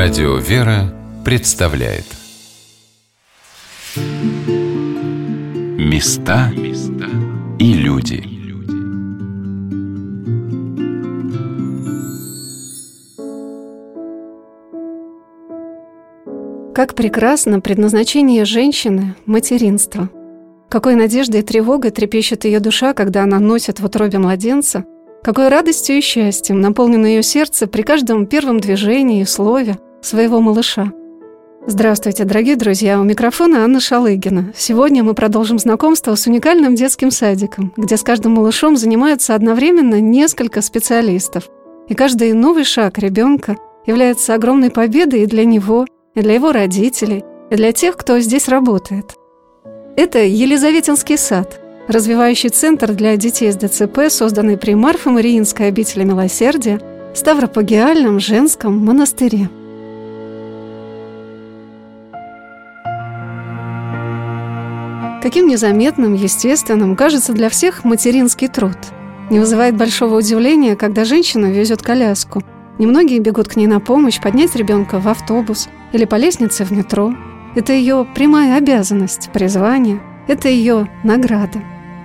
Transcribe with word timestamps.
Радио 0.00 0.36
«Вера» 0.36 0.94
представляет. 1.24 2.04
Места 5.76 6.52
и 7.58 7.72
люди. 7.72 8.22
Как 16.72 16.94
прекрасно 16.94 17.60
предназначение 17.60 18.44
женщины– 18.44 19.16
материнство. 19.26 20.08
Какой 20.68 20.94
надеждой 20.94 21.40
и 21.40 21.42
тревогой 21.42 21.90
трепещет 21.90 22.44
ее 22.44 22.60
душа, 22.60 22.94
когда 22.94 23.24
она 23.24 23.40
носит 23.40 23.80
в 23.80 23.84
утробе 23.84 24.20
младенца– 24.20 24.84
какой 25.24 25.48
радостью 25.48 25.96
и 25.96 26.00
счастьем 26.00 26.60
наполнено 26.60 27.04
ее 27.04 27.24
сердце 27.24 27.66
при 27.66 27.82
каждом 27.82 28.26
первом 28.26 28.60
движении 28.60 29.22
и 29.22 29.24
слове 29.24 29.76
своего 30.02 30.40
малыша. 30.40 30.92
Здравствуйте, 31.66 32.24
дорогие 32.24 32.56
друзья! 32.56 33.00
У 33.00 33.04
микрофона 33.04 33.64
Анна 33.64 33.80
Шалыгина. 33.80 34.52
Сегодня 34.56 35.02
мы 35.04 35.14
продолжим 35.14 35.58
знакомство 35.58 36.14
с 36.14 36.26
уникальным 36.26 36.74
детским 36.74 37.10
садиком, 37.10 37.72
где 37.76 37.96
с 37.96 38.02
каждым 38.02 38.32
малышом 38.32 38.76
занимаются 38.76 39.34
одновременно 39.34 40.00
несколько 40.00 40.62
специалистов. 40.62 41.48
И 41.88 41.94
каждый 41.94 42.32
новый 42.32 42.64
шаг 42.64 42.98
ребенка 42.98 43.56
является 43.86 44.34
огромной 44.34 44.70
победой 44.70 45.22
и 45.22 45.26
для 45.26 45.44
него, 45.44 45.86
и 46.14 46.20
для 46.20 46.34
его 46.34 46.52
родителей, 46.52 47.24
и 47.50 47.56
для 47.56 47.72
тех, 47.72 47.96
кто 47.96 48.18
здесь 48.20 48.48
работает. 48.48 49.14
Это 49.96 50.20
Елизаветинский 50.20 51.18
сад– 51.18 51.60
развивающий 51.88 52.50
центр 52.50 52.92
для 52.92 53.16
детей 53.16 53.50
с 53.50 53.56
ДЦП, 53.56 54.10
созданный 54.10 54.56
при 54.56 54.74
Марфо-Мариинской 54.74 55.68
обители 55.68 56.04
милосердия 56.04 56.80
в 57.12 57.18
Ставропагиальном 57.18 58.20
женском 58.20 58.78
монастыре. 58.84 59.48
Каким 65.20 65.48
незаметным, 65.48 66.14
естественным 66.14 66.94
кажется 66.94 67.32
для 67.32 67.48
всех 67.48 67.82
материнский 67.84 68.46
труд. 68.46 68.78
Не 69.30 69.40
вызывает 69.40 69.76
большого 69.76 70.18
удивления, 70.18 70.76
когда 70.76 71.04
женщина 71.04 71.46
везет 71.46 71.82
коляску. 71.82 72.42
Немногие 72.78 73.18
бегут 73.18 73.48
к 73.48 73.56
ней 73.56 73.66
на 73.66 73.80
помощь 73.80 74.20
поднять 74.20 74.54
ребенка 74.54 75.00
в 75.00 75.08
автобус 75.08 75.68
или 75.92 76.04
по 76.04 76.14
лестнице 76.14 76.64
в 76.64 76.70
метро. 76.70 77.12
Это 77.56 77.72
ее 77.72 78.06
прямая 78.14 78.58
обязанность, 78.58 79.30
призвание, 79.32 80.00
это 80.28 80.48
ее 80.48 80.88
награда. 81.02 81.60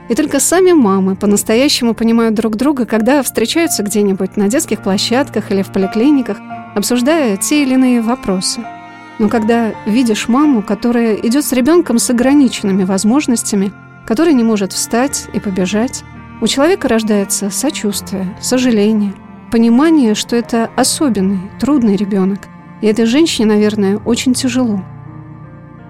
И 0.10 0.16
только 0.16 0.40
сами 0.40 0.72
мамы 0.72 1.16
по-настоящему 1.16 1.94
понимают 1.94 2.34
друг 2.34 2.56
друга, 2.56 2.86
когда 2.86 3.22
встречаются 3.22 3.84
где-нибудь 3.84 4.38
на 4.38 4.48
детских 4.48 4.82
площадках 4.82 5.52
или 5.52 5.62
в 5.62 5.72
поликлиниках, 5.72 6.40
обсуждая 6.76 7.38
те 7.38 7.62
или 7.62 7.76
иные 7.76 8.02
вопросы. 8.02 8.62
Но 9.20 9.30
когда 9.30 9.74
видишь 9.86 10.28
маму, 10.28 10.64
которая 10.64 11.16
идет 11.16 11.46
с 11.46 11.52
ребенком 11.52 12.00
с 12.00 12.10
ограниченными 12.10 12.84
возможностями, 12.84 13.72
который 14.06 14.34
не 14.34 14.44
может 14.44 14.74
встать 14.74 15.28
и 15.34 15.40
побежать, 15.40 16.04
у 16.42 16.48
человека 16.48 16.88
рождается 16.88 17.50
сочувствие, 17.50 18.36
сожаление, 18.42 19.14
понимание, 19.52 20.16
что 20.16 20.36
это 20.36 20.70
особенный, 20.76 21.52
трудный 21.60 21.96
ребенок. 21.96 22.40
И 22.82 22.88
этой 22.88 23.06
женщине, 23.06 23.48
наверное, 23.48 23.98
очень 23.98 24.34
тяжело– 24.34 24.84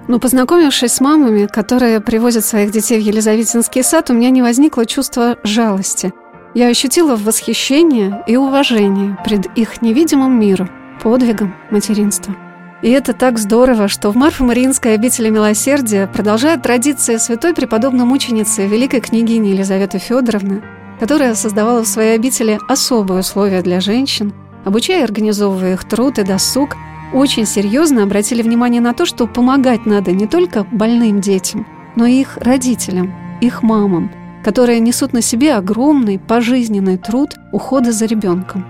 но 0.08 0.20
познакомившись 0.20 0.92
с 0.92 1.02
мамами, 1.02 1.48
которые 1.48 2.02
привозят 2.02 2.46
своих 2.46 2.72
детей 2.72 3.00
в 3.00 3.04
Елизаветинский 3.04 3.84
сад, 3.84 4.10
у 4.10 4.14
меня 4.14 4.30
не 4.30 4.42
возникло 4.42 4.86
чувства 4.86 5.38
жалости. 5.44 6.12
Я 6.54 6.68
ощутила 6.68 7.16
восхищение 7.16 8.24
и 8.28 8.36
уважение 8.36 9.18
пред 9.26 9.48
их 9.58 9.82
невидимым 9.82 10.40
миром, 10.40 10.70
подвигом 11.02 11.56
материнства. 11.72 12.36
И 12.84 12.90
это 12.90 13.14
так 13.14 13.40
здорово, 13.40 13.88
что 13.88 14.12
в 14.12 14.16
Марфо-Мариинской 14.16 14.94
обители 14.94 15.32
милосердия 15.32 16.06
продолжает 16.06 16.62
традиция 16.62 17.18
святой 17.18 17.56
преподобной 17.56 18.06
мученицы 18.06 18.68
великой 18.68 19.02
княгини 19.02 19.48
Елизаветы 19.48 19.98
Федоровны, 19.98 20.62
которая 21.00 21.34
создавала 21.34 21.84
в 21.84 21.88
своей 21.88 22.14
обители 22.14 22.60
особые 22.68 23.22
условия 23.22 23.64
для 23.64 23.80
женщин, 23.80 24.34
обучая 24.64 25.00
и 25.00 25.04
организовывая 25.04 25.74
их 25.74 25.86
труд 25.86 26.20
и 26.20 26.24
досуг– 26.24 26.76
очень 27.14 27.46
серьезно 27.46 28.04
обратили 28.04 28.42
внимание 28.42 28.82
на 28.82 28.94
то, 28.94 29.06
что 29.06 29.28
помогать 29.28 29.86
надо 29.86 30.12
не 30.12 30.26
только 30.26 30.64
больным 30.64 31.22
детям, 31.22 31.68
но 31.96 32.08
и 32.08 32.20
их 32.20 32.38
родителям, 32.38 33.14
их 33.40 33.62
мамам, 33.62 34.12
которые 34.44 34.80
несут 34.80 35.14
на 35.14 35.22
себе 35.22 35.54
огромный 35.54 36.18
пожизненный 36.18 36.98
труд 36.98 37.36
ухода 37.52 37.92
за 37.92 38.06
ребенком. 38.06 38.66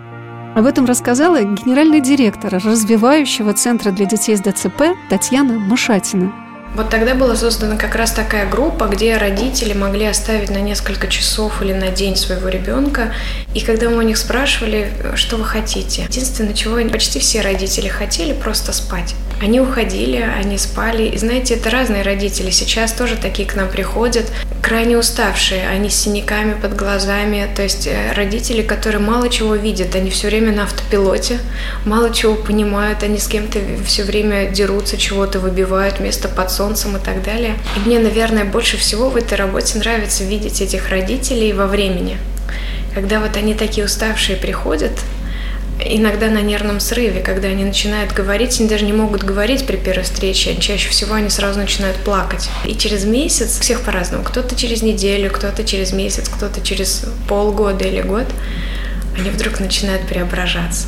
Об 0.56 0.68
этом 0.68 0.86
рассказала 0.86 1.42
генеральный 1.42 2.00
директор 2.00 2.54
развивающего 2.54 3.54
центра 3.54 3.92
для 3.92 4.06
детей 4.06 4.36
с 4.36 4.42
ДЦП 4.42 4.96
Татьяна 5.10 5.54
Машатина– 5.54 6.32
вот 6.76 6.90
тогда 6.90 7.14
была 7.14 7.36
создана 7.36 7.78
как 7.78 7.94
раз 7.94 8.14
такая 8.14 8.50
группа, 8.50 8.86
где 8.86 9.18
родители 9.18 9.74
могли 9.74 10.06
оставить 10.06 10.50
на 10.50 10.58
несколько 10.58 11.08
часов 11.08 11.62
или 11.62 11.72
на 11.72 11.90
день 11.90 12.16
своего 12.16 12.50
ребенка. 12.50 13.14
И 13.54 13.60
когда 13.62 13.90
мы 13.90 13.98
у 13.98 14.02
них 14.02 14.18
спрашивали, 14.18 14.92
что 15.14 15.38
вы 15.38 15.46
хотите, 15.46 16.04
единственное, 16.10 16.54
чего 16.54 16.78
почти 16.90 17.20
все 17.20 17.42
родители 17.42 17.90
хотели, 17.90 18.34
просто 18.34 18.74
спать. 18.74 19.14
Они 19.44 19.60
уходили, 19.60 20.22
они 20.22 20.58
спали. 20.58 21.04
И 21.04 21.18
знаете, 21.18 21.56
это 21.56 21.70
разные 21.70 22.02
родители. 22.02 22.50
Сейчас 22.50 22.94
тоже 22.94 23.18
такие 23.18 23.46
к 23.46 23.56
нам 23.56 23.68
приходят, 23.68 24.32
крайне 24.62 24.98
уставшие, 24.98 25.68
они 25.68 25.90
с 25.90 25.96
синяками 25.96 26.54
под 26.54 26.78
глазами. 26.78 27.50
То 27.54 27.62
есть 27.62 27.86
э, 27.86 28.14
родители, 28.14 28.62
которые 28.62 29.02
мало 29.02 29.28
чего 29.28 29.56
видят, 29.56 29.96
они 29.96 30.10
все 30.12 30.28
время 30.28 30.54
на 30.54 30.64
автопилоте, 30.64 31.40
мало 31.84 32.14
чего 32.14 32.36
понимают, 32.36 33.04
они 33.04 33.18
с 33.18 33.28
кем-то 33.28 33.60
все 33.86 34.04
время 34.04 34.50
дерутся, 34.50 34.98
чего-то 34.98 35.40
выбивают 35.40 36.00
место 36.00 36.30
под 36.30 36.50
солнцем 36.50 36.96
и 36.96 37.00
так 37.02 37.22
далее. 37.22 37.56
И 37.76 37.86
мне, 37.86 38.00
наверное, 38.00 38.46
больше 38.46 38.78
всего 38.78 39.10
в 39.10 39.18
этой 39.18 39.34
работе 39.34 39.78
нравится 39.78 40.24
видеть 40.24 40.62
этих 40.62 40.90
родителей 40.90 41.52
во 41.52 41.68
времени. 41.68 42.18
Когда 42.96 43.20
вот 43.20 43.36
они 43.36 43.56
такие 43.56 43.86
уставшие 43.86 44.38
приходят, 44.38 44.94
иногда 45.80 46.30
на 46.30 46.42
нервном 46.42 46.80
срыве, 46.80 47.22
когда 47.22 47.48
они 47.48 47.64
начинают 47.64 48.14
говорить, 48.14 48.60
они 48.60 48.70
даже 48.70 48.86
не 48.86 48.94
могут 48.94 49.24
говорить 49.24 49.66
при 49.66 49.78
первой 49.78 50.04
встрече, 50.04 50.56
чаще 50.60 50.90
всего 50.90 51.16
они 51.16 51.30
сразу 51.30 51.60
начинают 51.60 51.98
плакать. 51.98 52.50
И 52.66 52.76
через 52.76 53.06
месяц, 53.06 53.60
всех 53.60 53.82
по-разному, 53.82 54.24
кто-то 54.24 54.56
через 54.56 54.82
неделю, 54.82 55.30
кто-то 55.32 55.64
через 55.64 55.92
месяц, 55.92 56.30
кто-то 56.30 56.62
через 56.62 57.06
полгода 57.28 57.86
или 57.86 58.02
год, 58.02 58.28
они 59.18 59.30
вдруг 59.30 59.60
начинают 59.60 60.08
преображаться. 60.08 60.88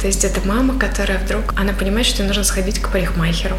То 0.00 0.06
есть 0.06 0.24
это 0.24 0.46
мама, 0.46 0.78
которая 0.78 1.18
вдруг, 1.18 1.54
она 1.56 1.72
понимает, 1.72 2.06
что 2.06 2.22
ей 2.22 2.28
нужно 2.28 2.44
сходить 2.44 2.80
к 2.80 2.90
парикмахеру. 2.90 3.56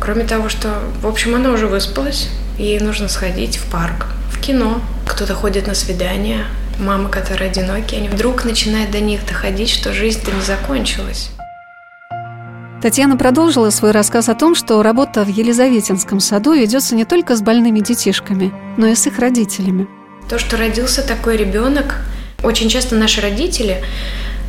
Кроме 0.00 0.24
того, 0.24 0.48
что, 0.48 0.82
в 1.00 1.06
общем, 1.06 1.34
она 1.34 1.50
уже 1.50 1.66
выспалась, 1.66 2.28
ей 2.58 2.78
нужно 2.78 3.08
сходить 3.08 3.56
в 3.56 3.64
парк, 3.70 4.06
в 4.30 4.40
кино. 4.40 4.82
Кто-то 5.06 5.34
ходит 5.34 5.66
на 5.66 5.74
свидания, 5.74 6.46
мамы, 6.78 7.08
которые 7.08 7.50
одинокие, 7.50 8.00
они 8.00 8.08
вдруг 8.08 8.44
начинают 8.44 8.90
до 8.90 9.00
них 9.00 9.26
доходить, 9.26 9.70
что 9.70 9.92
жизнь-то 9.92 10.30
не 10.32 10.42
закончилась. 10.42 11.30
Татьяна 12.82 13.16
продолжила 13.16 13.70
свой 13.70 13.92
рассказ 13.92 14.28
о 14.28 14.34
том, 14.34 14.54
что 14.54 14.82
работа 14.82 15.24
в 15.24 15.28
Елизаветинском 15.28 16.20
саду 16.20 16.52
ведется 16.52 16.94
не 16.94 17.06
только 17.06 17.34
с 17.34 17.40
больными 17.40 17.80
детишками, 17.80 18.52
но 18.76 18.88
и 18.88 18.94
с 18.94 19.06
их 19.06 19.18
родителями. 19.18 19.88
То, 20.28 20.38
что 20.38 20.56
родился 20.56 21.00
такой 21.00 21.38
ребенок, 21.38 21.96
очень 22.42 22.68
часто 22.68 22.94
наши 22.94 23.22
родители 23.22 23.82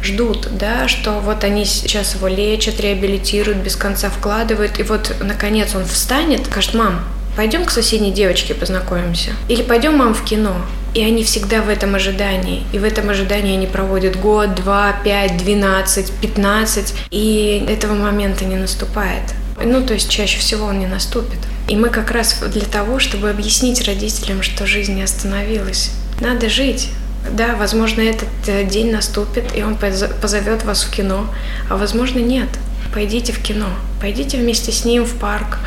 ждут, 0.04 0.50
да, 0.52 0.88
что 0.88 1.20
вот 1.20 1.44
они 1.44 1.64
сейчас 1.66 2.16
его 2.16 2.28
лечат, 2.28 2.80
реабилитируют, 2.80 3.60
без 3.60 3.76
конца 3.76 4.10
вкладывают, 4.10 4.80
и 4.80 4.84
вот 4.84 5.16
наконец 5.22 5.74
он 5.74 5.86
встанет, 5.86 6.46
скажет, 6.48 6.74
мам, 6.74 7.00
пойдем 7.36 7.66
к 7.66 7.72
соседней 7.72 8.12
девочке 8.12 8.54
познакомимся. 8.54 9.32
Или 9.48 9.64
пойдем, 9.64 9.98
мам, 9.98 10.14
в 10.14 10.24
кино. 10.24 10.56
И 10.96 11.04
они 11.04 11.26
всегда 11.26 11.62
в 11.62 11.70
этом 11.70 11.94
ожидании. 11.94 12.64
И 12.72 12.80
в 12.80 12.84
этом 12.86 13.10
ожидании 13.10 13.54
они 13.56 13.68
проводят 13.68 14.16
год, 14.16 14.56
два, 14.56 14.94
пять, 15.04 15.38
двенадцать, 15.38 16.12
пятнадцать. 16.22 16.94
И 17.12 17.64
этого 17.68 17.94
момента 17.94 18.46
не 18.46 18.56
наступает. 18.56 19.24
Ну, 19.62 19.86
то 19.86 19.94
есть 19.94 20.10
чаще 20.10 20.40
всего 20.40 20.66
он 20.66 20.80
не 20.80 20.88
наступит. 20.88 21.40
И 21.68 21.76
мы 21.76 21.90
как 21.90 22.12
раз 22.12 22.40
для 22.48 22.66
того, 22.66 23.00
чтобы 23.00 23.30
объяснить 23.30 23.86
родителям, 23.86 24.42
что 24.42 24.66
жизнь 24.66 24.96
не 24.96 25.04
остановилась. 25.04 25.92
Надо 26.22 26.50
жить. 26.50 26.90
Да, 27.30 27.56
возможно, 27.56 28.02
этот 28.02 28.30
э, 28.48 28.64
день 28.64 28.92
наступит, 28.92 29.46
и 29.56 29.64
он 29.64 29.78
позовет 29.78 30.64
вас 30.64 30.84
в 30.84 30.92
кино, 30.92 31.28
а 31.70 31.76
возможно, 31.76 32.20
нет. 32.20 32.48
Пойдите 32.94 33.34
в 33.34 33.42
кино, 33.42 33.68
пойдите 34.00 34.38
вместе 34.38 34.72
с 34.72 34.86
ним 34.86 35.04
в 35.04 35.18
парк. 35.20 35.58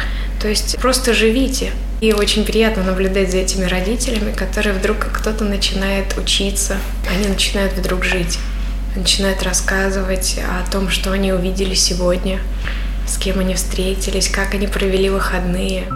То 0.40 0.48
есть 0.48 0.78
просто 0.78 1.12
живите. 1.12 1.72
И 2.00 2.12
очень 2.12 2.44
приятно 2.44 2.84
наблюдать 2.84 3.32
за 3.32 3.38
этими 3.38 3.64
родителями, 3.64 4.32
которые 4.32 4.72
вдруг 4.72 4.98
кто-то 5.12 5.44
начинает 5.44 6.16
учиться, 6.16 6.76
они 7.10 7.26
начинают 7.26 7.72
вдруг 7.72 8.04
жить, 8.04 8.38
начинают 8.94 9.42
рассказывать 9.42 10.38
о 10.38 10.70
том, 10.70 10.90
что 10.90 11.10
они 11.10 11.32
увидели 11.32 11.74
сегодня, 11.74 12.38
с 13.06 13.18
кем 13.18 13.40
они 13.40 13.54
встретились, 13.54 14.28
как 14.28 14.54
они 14.54 14.68
провели 14.68 15.10
выходные. 15.10 15.88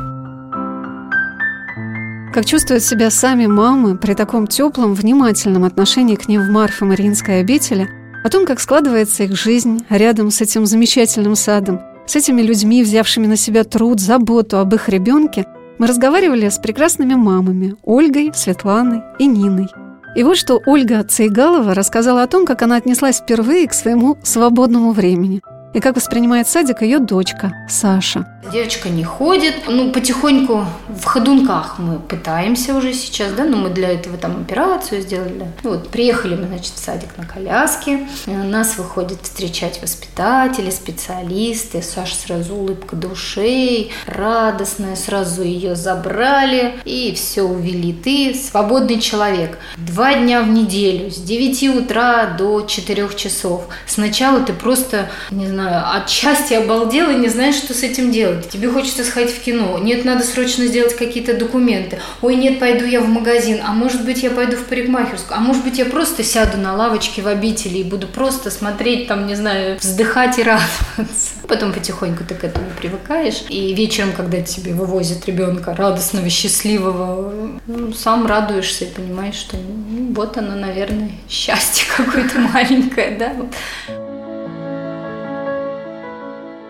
Как 2.35 2.47
чувствуют 2.47 2.83
себя 2.83 3.11
сами 3.11 3.47
мамы 3.47 3.97
при 3.97 4.15
таком 4.15 4.49
теплом, 4.49 4.95
внимательном 4.95 5.65
отношении 5.65 6.17
к 6.17 6.27
ним 6.27 6.41
в 6.41 6.51
Марфо-Мариинской 6.51 7.41
обители, 7.41 7.89
о 8.25 8.29
том, 8.29 8.45
как 8.45 8.59
складывается 8.59 9.23
их 9.23 9.37
жизнь 9.37 9.85
рядом 9.89 10.33
с 10.33 10.41
этим 10.41 10.67
замечательным 10.67 11.37
садом, 11.37 11.81
с 12.07 12.17
этими 12.17 12.43
людьми, 12.43 12.83
взявшими 12.83 13.27
на 13.27 13.37
себя 13.37 13.63
труд, 13.63 14.01
заботу 14.01 14.59
об 14.59 14.75
их 14.75 14.89
ребенке, 14.89 15.45
мы 15.83 15.89
разговаривали 15.89 16.49
с 16.49 16.59
прекрасными 16.59 17.15
мамами 17.15 17.75
Ольгой, 17.83 18.31
Светланой 18.33 19.03
и 19.19 19.27
Ниной. 19.27 19.67
И 20.15 20.23
вот 20.23 20.37
что 20.37 20.63
Ольга 20.65 21.03
Цейгалова 21.03 21.75
рассказала 21.75 22.23
о 22.23 22.29
том, 22.29 22.47
как 22.47 22.63
она 22.63 22.77
отнеслась 22.77 23.19
впервые 23.19 23.67
к 23.67 23.75
своему 23.75 24.17
свободному 24.23 24.93
времени– 24.93 25.43
и 25.73 25.81
как 25.81 25.97
воспринимает 25.97 26.49
садик 26.49 26.83
ее 26.83 26.99
дочка 26.99 27.53
Саша. 27.69 28.27
Девочка 28.53 28.89
не 28.89 29.05
ходит, 29.05 29.55
ну 29.69 29.93
потихоньку 29.93 30.67
в 30.89 31.05
ходунках 31.05 31.79
мы 31.79 32.01
пытаемся 32.01 32.75
уже 32.75 32.93
сейчас, 32.93 33.33
да, 33.33 33.45
но 33.45 33.57
мы 33.57 33.71
для 33.71 33.91
этого 33.91 34.19
там 34.19 34.43
операцию 34.43 35.01
сделали. 35.01 35.47
Вот 35.63 35.89
приехали 35.89 36.35
мы, 36.35 36.49
значит, 36.49 36.73
в 36.75 36.79
садик 36.79 37.17
на 37.17 37.25
коляске, 37.25 38.07
нас 38.27 38.77
выходят 38.77 39.23
встречать 39.23 39.81
воспитатели, 39.81 40.71
специалисты, 40.71 41.83
Саша 41.83 42.17
сразу 42.17 42.55
улыбка 42.55 42.97
душей, 42.97 43.93
радостная, 44.07 44.97
сразу 44.97 45.43
ее 45.43 45.77
забрали 45.77 46.75
и 46.85 47.15
все 47.15 47.43
увели. 47.43 47.93
Ты 47.93 48.35
свободный 48.35 49.01
человек. 49.01 49.59
Два 49.77 50.15
дня 50.15 50.43
в 50.43 50.49
неделю, 50.49 51.11
с 51.11 51.17
9 51.17 51.77
утра 51.77 52.27
до 52.37 52.63
4 52.63 53.09
часов. 53.17 53.69
Сначала 53.87 54.41
ты 54.41 54.53
просто, 54.53 55.11
не 55.31 55.47
знаю, 55.47 55.62
знаю, 55.63 55.97
от 55.97 56.09
счастья 56.09 56.59
обалдел 56.59 57.11
и 57.11 57.15
не 57.15 57.29
знаешь, 57.29 57.57
что 57.57 57.75
с 57.75 57.83
этим 57.83 58.11
делать. 58.11 58.49
Тебе 58.49 58.69
хочется 58.69 59.05
сходить 59.05 59.35
в 59.35 59.41
кино. 59.41 59.79
Нет, 59.79 60.05
надо 60.05 60.25
срочно 60.25 60.67
сделать 60.67 60.97
какие-то 60.97 61.35
документы. 61.35 62.01
Ой, 62.21 62.37
нет, 62.37 62.59
пойду 62.59 62.85
я 62.85 63.01
в 63.01 63.09
магазин. 63.09 63.61
А 63.65 63.73
может 63.73 64.05
быть, 64.05 64.23
я 64.23 64.31
пойду 64.31 64.57
в 64.57 64.65
парикмахерскую. 64.65 65.37
А 65.37 65.41
может 65.41 65.65
быть, 65.65 65.79
я 65.79 65.85
просто 65.85 66.25
сяду 66.25 66.59
на 66.59 66.75
лавочке 66.75 67.23
в 67.23 67.29
обители 67.29 67.79
и 67.79 67.85
буду 67.85 68.07
просто 68.07 68.51
смотреть, 68.51 69.09
там, 69.09 69.27
не 69.27 69.35
знаю, 69.35 69.79
вздыхать 69.79 70.39
и 70.39 70.43
радоваться. 70.43 71.33
Потом 71.49 71.73
потихоньку 71.73 72.25
ты 72.25 72.35
к 72.35 72.45
этому 72.45 72.67
привыкаешь. 72.79 73.45
И 73.49 73.75
вечером, 73.75 74.13
когда 74.13 74.41
тебе 74.41 74.73
вывозят 74.73 75.27
ребенка 75.27 75.75
радостного, 75.75 76.29
счастливого, 76.29 77.33
ну, 77.67 77.93
сам 77.93 78.27
радуешься 78.27 78.85
и 78.85 78.89
понимаешь, 78.89 79.35
что 79.35 79.57
ну, 79.57 80.13
вот 80.15 80.37
оно, 80.37 80.57
наверное, 80.57 81.13
счастье 81.29 81.87
какое-то 81.97 82.39
маленькое, 82.39 83.17
да. 83.19 83.33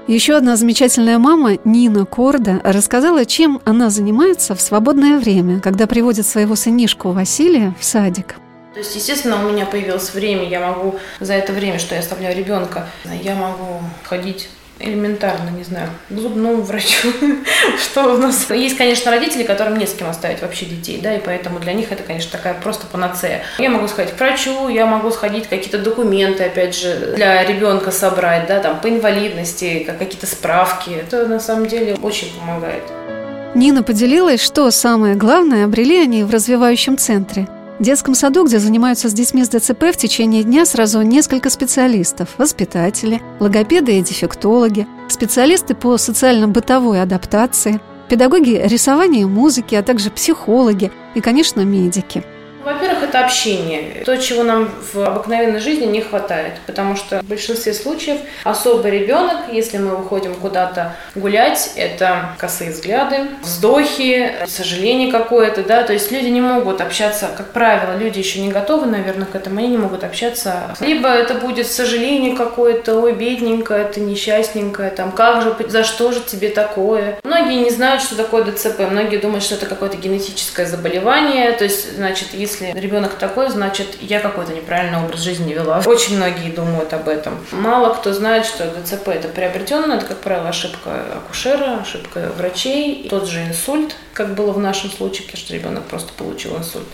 Еще 0.08 0.34
одна 0.34 0.56
замечательная 0.56 1.18
мама, 1.18 1.58
Нина 1.64 2.04
Корда, 2.04 2.60
рассказала, 2.64 3.24
чем 3.24 3.62
она 3.64 3.88
занимается 3.88 4.56
в 4.56 4.60
свободное 4.60 5.18
время, 5.18 5.60
когда 5.60 5.86
приводит 5.86 6.26
своего 6.26 6.56
сынишку 6.56 7.12
Василия 7.12 7.72
в 7.78 7.84
садик. 7.84 8.34
То 8.74 8.80
есть, 8.80 8.96
естественно, 8.96 9.46
у 9.46 9.52
меня 9.52 9.64
появилось 9.64 10.12
время, 10.12 10.48
я 10.48 10.58
могу 10.58 10.96
за 11.20 11.34
это 11.34 11.52
время, 11.52 11.78
что 11.78 11.94
я 11.94 12.00
оставляю 12.00 12.36
ребенка, 12.36 12.88
я 13.22 13.36
могу 13.36 13.80
ходить 14.02 14.48
элементарно, 14.82 15.50
не 15.50 15.64
знаю, 15.64 15.88
к 16.08 16.14
зубному 16.14 16.62
врачу. 16.62 17.08
что 17.78 18.14
у 18.14 18.18
нас... 18.18 18.50
Есть, 18.50 18.76
конечно, 18.76 19.10
родители, 19.10 19.42
которым 19.42 19.78
не 19.78 19.86
с 19.86 19.92
кем 19.92 20.08
оставить 20.08 20.42
вообще 20.42 20.66
детей, 20.66 21.00
да, 21.02 21.14
и 21.14 21.20
поэтому 21.20 21.58
для 21.60 21.72
них 21.72 21.92
это, 21.92 22.02
конечно, 22.02 22.30
такая 22.30 22.54
просто 22.54 22.86
панацея. 22.86 23.42
Я 23.58 23.70
могу 23.70 23.88
сходить 23.88 24.14
к 24.14 24.18
врачу, 24.18 24.68
я 24.68 24.86
могу 24.86 25.10
сходить 25.10 25.48
какие-то 25.48 25.78
документы, 25.78 26.44
опять 26.44 26.76
же, 26.76 27.14
для 27.16 27.44
ребенка 27.44 27.90
собрать, 27.90 28.46
да, 28.46 28.60
там, 28.60 28.80
по 28.80 28.88
инвалидности, 28.88 29.86
какие-то 29.98 30.26
справки. 30.26 30.90
Это, 30.90 31.26
на 31.26 31.40
самом 31.40 31.66
деле, 31.66 31.96
очень 32.02 32.28
помогает. 32.38 32.82
Нина 33.54 33.82
поделилась, 33.82 34.40
что 34.40 34.70
самое 34.70 35.14
главное 35.14 35.66
обрели 35.66 36.00
они 36.00 36.24
в 36.24 36.30
развивающем 36.30 36.96
центре– 36.96 37.46
детском 37.82 38.14
саду, 38.14 38.44
где 38.44 38.58
занимаются 38.58 39.08
с 39.08 39.12
детьми 39.12 39.44
с 39.44 39.48
ДЦП, 39.48 39.92
в 39.92 39.96
течение 39.96 40.44
дня 40.44 40.64
сразу 40.64 41.02
несколько 41.02 41.50
специалистов– 41.50 42.30
воспитатели, 42.38 43.20
логопеды 43.40 43.98
и 43.98 44.02
дефектологи, 44.02 44.86
специалисты 45.08 45.74
по 45.74 45.98
социально-бытовой 45.98 47.02
адаптации, 47.02 47.80
педагоги 48.08 48.60
рисования 48.64 49.22
и 49.22 49.26
музыки, 49.26 49.74
а 49.74 49.82
также 49.82 50.10
психологи 50.10 50.90
и, 51.14 51.20
конечно, 51.20 51.60
медики– 51.60 52.24
во-первых, 52.64 53.02
это 53.04 53.24
общение. 53.24 54.02
То, 54.04 54.16
чего 54.16 54.42
нам 54.42 54.70
в 54.92 54.98
обыкновенной 55.00 55.60
жизни 55.60 55.86
не 55.86 56.00
хватает. 56.00 56.54
Потому 56.66 56.96
что 56.96 57.20
в 57.20 57.24
большинстве 57.24 57.74
случаев 57.74 58.18
особый 58.44 58.90
ребенок, 58.90 59.36
если 59.52 59.78
мы 59.78 59.96
выходим 59.96 60.34
куда-то 60.34 60.96
гулять, 61.14 61.72
это 61.76 62.30
косые 62.38 62.70
взгляды, 62.70 63.28
вздохи, 63.42 64.32
сожаление 64.46 65.10
какое-то, 65.10 65.62
да, 65.62 65.82
то 65.82 65.92
есть 65.92 66.10
люди 66.12 66.26
не 66.26 66.40
могут 66.40 66.80
общаться, 66.80 67.30
как 67.36 67.52
правило, 67.52 67.96
люди 67.96 68.18
еще 68.18 68.40
не 68.40 68.50
готовы, 68.50 68.86
наверное, 68.86 69.26
к 69.26 69.34
этому, 69.34 69.58
они 69.58 69.68
не 69.68 69.78
могут 69.78 70.04
общаться. 70.04 70.74
Либо 70.80 71.08
это 71.08 71.34
будет 71.34 71.66
сожаление 71.66 72.36
какое-то, 72.36 72.98
ой, 73.00 73.12
бедненькое, 73.12 73.82
это 73.82 74.00
несчастненькое, 74.00 74.90
там, 74.90 75.12
как 75.12 75.42
же, 75.42 75.54
за 75.68 75.84
что 75.84 76.12
же 76.12 76.20
тебе 76.20 76.48
такое? 76.48 77.18
Многие 77.24 77.60
не 77.60 77.70
знают, 77.70 78.02
что 78.02 78.16
такое 78.16 78.44
ДЦП, 78.44 78.80
многие 78.90 79.16
думают, 79.16 79.44
что 79.44 79.54
это 79.54 79.66
какое-то 79.66 79.96
генетическое 79.96 80.66
заболевание, 80.66 81.52
то 81.52 81.64
есть, 81.64 81.96
значит, 81.96 82.28
если 82.32 82.51
если 82.52 82.78
ребенок 82.78 83.14
такой, 83.14 83.48
значит, 83.50 83.98
я 84.00 84.20
какой-то 84.20 84.52
неправильный 84.52 85.02
образ 85.02 85.20
жизни 85.20 85.52
вела. 85.52 85.82
Очень 85.86 86.16
многие 86.16 86.50
думают 86.50 86.92
об 86.92 87.08
этом. 87.08 87.44
Мало 87.50 87.94
кто 87.94 88.12
знает, 88.12 88.46
что 88.46 88.66
ДЦП 88.66 89.08
это 89.08 89.28
приобретенное, 89.28 89.96
это, 89.96 90.06
как 90.06 90.18
правило, 90.18 90.48
ошибка 90.48 91.04
акушера, 91.16 91.80
ошибка 91.80 92.30
врачей. 92.36 93.08
Тот 93.08 93.28
же 93.28 93.42
инсульт, 93.42 93.96
как 94.12 94.34
было 94.34 94.52
в 94.52 94.58
нашем 94.58 94.90
случае, 94.90 95.24
потому 95.24 95.38
что 95.44 95.54
ребенок 95.54 95.84
просто 95.84 96.12
получил 96.12 96.56
инсульт. 96.56 96.86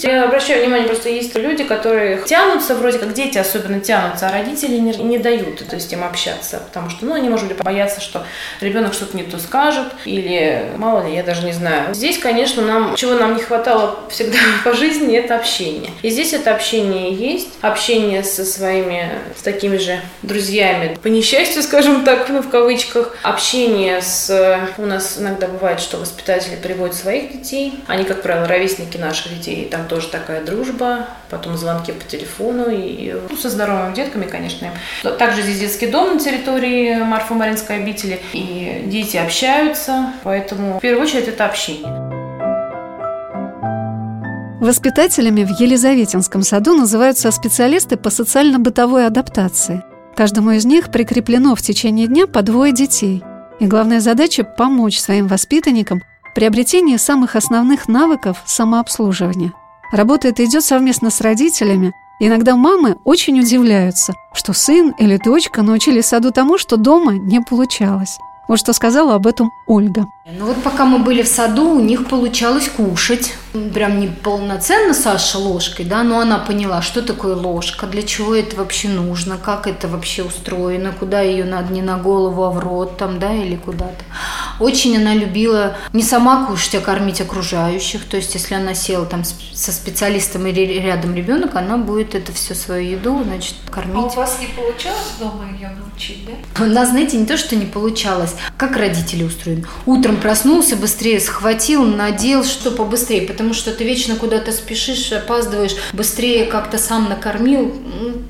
Я 0.00 0.24
обращаю 0.24 0.62
внимание, 0.62 0.86
просто 0.86 1.08
есть 1.08 1.34
люди, 1.34 1.64
которые 1.64 2.22
тянутся, 2.22 2.74
вроде 2.74 2.98
как 2.98 3.12
дети 3.14 3.38
особенно 3.38 3.80
тянутся, 3.80 4.28
а 4.28 4.32
родители 4.32 4.76
не, 4.76 4.92
не 4.96 5.18
дают 5.18 5.62
то 5.72 5.76
есть 5.76 5.92
им 5.92 6.04
общаться, 6.04 6.58
потому 6.58 6.90
что, 6.90 7.06
ну, 7.06 7.14
они, 7.14 7.28
может 7.28 7.48
быть, 7.48 7.56
боятся, 7.62 8.00
что 8.00 8.26
ребенок 8.60 8.94
что-то 8.94 9.16
не 9.16 9.22
то 9.22 9.38
скажет, 9.38 9.86
или 10.04 10.70
мало 10.76 11.06
ли, 11.06 11.14
я 11.14 11.22
даже 11.22 11.44
не 11.44 11.52
знаю. 11.52 11.94
Здесь, 11.94 12.18
конечно, 12.18 12.62
нам, 12.62 12.94
чего 12.96 13.14
нам 13.14 13.36
не 13.36 13.42
хватало 13.42 14.00
всегда 14.10 14.38
по 14.64 14.72
жизни, 14.72 15.16
это 15.16 15.36
общение. 15.36 15.90
И 16.02 16.10
здесь 16.10 16.32
это 16.32 16.54
общение 16.54 17.12
есть, 17.12 17.48
общение 17.60 18.22
со 18.22 18.44
своими, 18.44 19.10
с 19.36 19.42
такими 19.42 19.76
же 19.76 20.00
друзьями, 20.22 20.98
по 21.02 21.08
несчастью, 21.08 21.62
скажем 21.62 22.04
так, 22.04 22.28
ну, 22.28 22.42
в 22.42 22.50
кавычках, 22.50 23.16
общение 23.22 24.02
с... 24.02 24.58
У 24.78 24.86
нас 24.86 25.18
иногда 25.18 25.48
бывает, 25.48 25.80
что 25.80 25.96
воспитатели 25.98 26.56
приводят 26.56 26.96
своих 26.96 27.32
детей, 27.32 27.74
они, 27.86 28.04
как 28.04 28.22
правило, 28.22 28.46
ровесники 28.46 28.96
наших 28.96 29.38
детей, 29.38 29.68
там 29.70 29.86
тоже 29.92 30.08
такая 30.08 30.42
дружба, 30.42 31.06
потом 31.28 31.58
звонки 31.58 31.92
по 31.92 32.02
телефону 32.08 32.70
и 32.70 33.14
ну, 33.28 33.36
со 33.36 33.50
здоровыми 33.50 33.94
детками, 33.94 34.24
конечно. 34.24 34.70
Также 35.18 35.42
здесь 35.42 35.60
детский 35.60 35.86
дом 35.86 36.14
на 36.14 36.18
территории 36.18 36.94
Марфа-Маринской 36.94 37.76
обители, 37.76 38.18
и 38.32 38.84
дети 38.86 39.18
общаются, 39.18 40.14
поэтому 40.22 40.78
в 40.78 40.80
первую 40.80 41.06
очередь 41.06 41.28
это 41.28 41.44
общение. 41.44 41.92
Воспитателями 44.62 45.44
в 45.44 45.60
Елизаветинском 45.60 46.42
саду 46.42 46.74
называются 46.74 47.30
специалисты 47.30 47.98
по 47.98 48.08
социально-бытовой 48.08 49.06
адаптации. 49.06 49.82
Каждому 50.16 50.52
из 50.52 50.64
них 50.64 50.90
прикреплено 50.90 51.54
в 51.54 51.60
течение 51.60 52.06
дня 52.06 52.26
по 52.26 52.40
двое 52.40 52.72
детей. 52.72 53.22
И 53.60 53.66
главная 53.66 54.00
задача– 54.00 54.42
помочь 54.56 54.98
своим 54.98 55.26
воспитанникам 55.26 56.00
в 56.30 56.34
приобретении 56.34 56.96
самых 56.96 57.36
основных 57.36 57.88
навыков 57.88 58.38
самообслуживания. 58.46 59.52
Работа 59.92 60.28
эта 60.28 60.42
идет 60.46 60.64
совместно 60.64 61.10
с 61.10 61.20
родителями. 61.20 61.92
иногда 62.18 62.56
мамы 62.56 62.96
очень 63.04 63.38
удивляются, 63.38 64.14
что 64.32 64.54
сын 64.54 64.94
или 64.98 65.18
дочка 65.22 65.60
научили 65.60 66.00
саду 66.00 66.30
тому, 66.30 66.56
что 66.56 66.78
дома 66.78 67.12
не 67.12 67.40
получалось. 67.40 68.16
Вот 68.48 68.58
что 68.58 68.72
сказала 68.72 69.14
об 69.14 69.26
этом 69.26 69.50
Ольга. 69.66 70.06
Ну 70.24 70.46
вот 70.46 70.62
пока 70.62 70.86
мы 70.86 70.98
были 70.98 71.22
в 71.22 71.28
саду, 71.28 71.70
у 71.70 71.80
них 71.80 72.08
получалось 72.08 72.70
кушать. 72.70 73.34
Прям 73.74 74.00
не 74.00 74.08
полноценно 74.08 74.94
Саша 74.94 75.38
ложкой, 75.38 75.84
да, 75.84 76.02
но 76.02 76.20
она 76.20 76.38
поняла, 76.38 76.80
что 76.80 77.02
такое 77.02 77.36
ложка, 77.36 77.86
для 77.86 78.02
чего 78.02 78.34
это 78.34 78.56
вообще 78.56 78.88
нужно, 78.88 79.36
как 79.36 79.66
это 79.66 79.88
вообще 79.88 80.22
устроено, 80.22 80.92
куда 80.98 81.20
ее 81.20 81.44
надо 81.44 81.72
не 81.72 81.82
на 81.82 81.98
голову, 81.98 82.44
а 82.44 82.50
в 82.50 82.58
рот 82.58 82.96
там, 82.96 83.18
да, 83.18 83.32
или 83.32 83.56
куда-то. 83.56 84.04
Очень 84.62 84.96
она 84.96 85.14
любила 85.14 85.76
не 85.92 86.02
сама 86.02 86.46
кушать, 86.46 86.76
а 86.76 86.80
кормить 86.80 87.20
окружающих. 87.20 88.04
То 88.04 88.16
есть, 88.16 88.34
если 88.34 88.54
она 88.54 88.74
села 88.74 89.06
там 89.06 89.24
со 89.24 89.72
специалистом 89.72 90.46
или 90.46 90.60
рядом 90.80 91.14
ребенок, 91.14 91.56
она 91.56 91.76
будет 91.76 92.14
это 92.14 92.32
все 92.32 92.54
свою 92.54 92.92
еду, 92.92 93.22
значит, 93.24 93.56
кормить. 93.70 93.96
А 93.96 94.00
у 94.00 94.08
вас 94.08 94.38
не 94.40 94.46
получалось 94.46 95.14
дома 95.18 95.50
ее 95.52 95.70
научить, 95.70 96.24
да? 96.26 96.64
У 96.64 96.68
нас, 96.68 96.90
знаете, 96.90 97.16
не 97.16 97.26
то, 97.26 97.36
что 97.36 97.56
не 97.56 97.66
получалось, 97.66 98.34
как 98.56 98.76
родители 98.76 99.24
устроены. 99.24 99.66
Утром 99.84 100.16
проснулся, 100.16 100.76
быстрее 100.76 101.18
схватил, 101.18 101.84
надел, 101.84 102.44
что 102.44 102.70
побыстрее, 102.70 103.22
потому 103.22 103.54
что 103.54 103.72
ты 103.72 103.84
вечно 103.84 104.14
куда-то 104.14 104.52
спешишь, 104.52 105.10
опаздываешь, 105.12 105.74
быстрее 105.92 106.44
как-то 106.44 106.78
сам 106.78 107.08
накормил, 107.08 107.74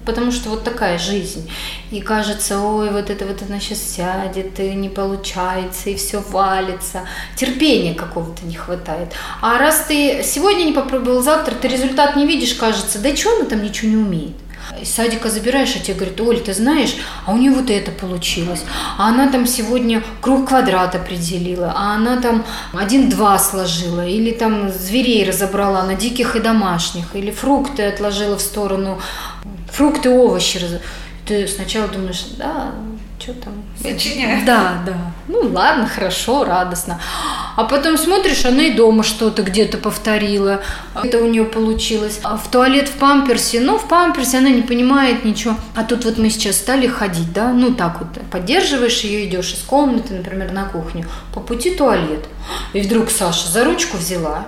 потому 0.07 0.33
что 0.33 0.49
вот 0.49 0.65
такая 0.65 0.99
жизнь. 0.99 1.51
И 1.91 2.01
кажется, 2.01 2.61
ой, 2.61 2.91
вот 2.91 3.11
это 3.11 3.27
вот 3.27 3.43
она 3.47 3.61
сейчас 3.61 3.83
сядет, 3.83 4.59
и 4.59 4.73
не 4.73 4.89
получается, 4.89 5.91
и 5.91 5.95
все 5.95 6.22
валится. 6.29 7.03
Терпения 7.37 7.95
какого-то 7.95 8.45
не 8.47 8.55
хватает. 8.55 9.13
А 9.41 9.59
раз 9.59 9.85
ты 9.89 10.23
сегодня 10.25 10.65
не 10.65 10.73
попробовал, 10.73 11.23
завтра 11.23 11.55
ты 11.55 11.69
результат 11.69 12.17
не 12.17 12.27
видишь, 12.27 12.55
кажется, 12.55 12.99
да 12.99 13.15
что 13.15 13.37
она 13.37 13.45
там 13.47 13.63
ничего 13.63 13.91
не 13.91 13.97
умеет. 13.97 14.37
Из 14.81 14.95
садика 14.95 15.29
забираешь, 15.29 15.75
а 15.77 15.81
тебе 15.81 15.95
говорят, 15.95 16.21
Оль, 16.21 16.41
ты 16.41 16.55
знаешь, 16.55 16.97
а 17.27 17.33
у 17.33 17.37
нее 17.37 17.51
вот 17.51 17.69
это 17.69 17.91
получилось. 17.91 18.65
А 18.97 19.09
она 19.09 19.29
там 19.29 19.47
сегодня 19.47 20.03
круг 20.21 20.49
квадрат 20.49 20.95
определила, 20.95 21.73
а 21.77 21.95
она 21.97 22.21
там 22.21 22.45
один-два 22.73 23.39
сложила, 23.39 24.07
или 24.07 24.31
там 24.31 24.71
зверей 24.71 25.29
разобрала 25.29 25.83
на 25.83 25.95
диких 25.95 26.37
и 26.37 26.41
домашних, 26.41 27.15
или 27.15 27.31
фрукты 27.31 27.83
отложила 27.83 28.39
в 28.39 28.41
сторону, 28.41 29.01
фрукты, 29.71 30.11
овощи. 30.11 30.61
Ты 31.27 31.47
сначала 31.49 31.89
думаешь, 31.89 32.25
да, 32.39 32.73
что 33.19 33.35
там? 33.35 33.55
Сочиняет. 33.83 34.45
Да, 34.45 34.83
да. 34.87 34.97
Ну 35.29 35.41
ладно, 35.53 35.87
хорошо, 35.87 36.45
радостно. 36.45 37.01
А 37.57 37.65
потом 37.65 37.97
смотришь, 37.97 38.45
она 38.45 38.65
и 38.65 38.73
дома 38.73 39.03
что-то 39.03 39.43
где-то 39.43 39.79
повторила. 39.79 40.61
Это 40.95 41.19
у 41.19 41.27
нее 41.27 41.45
получилось. 41.45 42.21
А 42.23 42.37
в 42.37 42.49
туалет 42.51 42.89
в 42.89 42.93
памперсе, 42.93 43.61
ну 43.61 43.79
в 43.79 43.89
памперсе 43.89 44.39
она 44.39 44.51
не 44.51 44.63
понимает 44.63 45.25
ничего. 45.25 45.57
А 45.75 45.85
тут 45.85 46.05
вот 46.05 46.19
мы 46.19 46.31
сейчас 46.31 46.57
стали 46.57 46.87
ходить, 46.87 47.33
да, 47.33 47.53
ну 47.53 47.75
так 47.75 48.01
вот, 48.01 48.09
поддерживаешь 48.31 49.01
ее, 49.01 49.27
идешь 49.27 49.53
из 49.55 49.61
комнаты, 49.61 50.15
например, 50.15 50.53
на 50.53 50.65
кухню, 50.65 51.07
по 51.35 51.41
пути 51.41 51.75
туалет. 51.75 52.27
И 52.73 52.81
вдруг 52.81 53.11
Саша 53.11 53.49
за 53.49 53.65
ручку 53.65 53.97
взяла, 53.97 54.47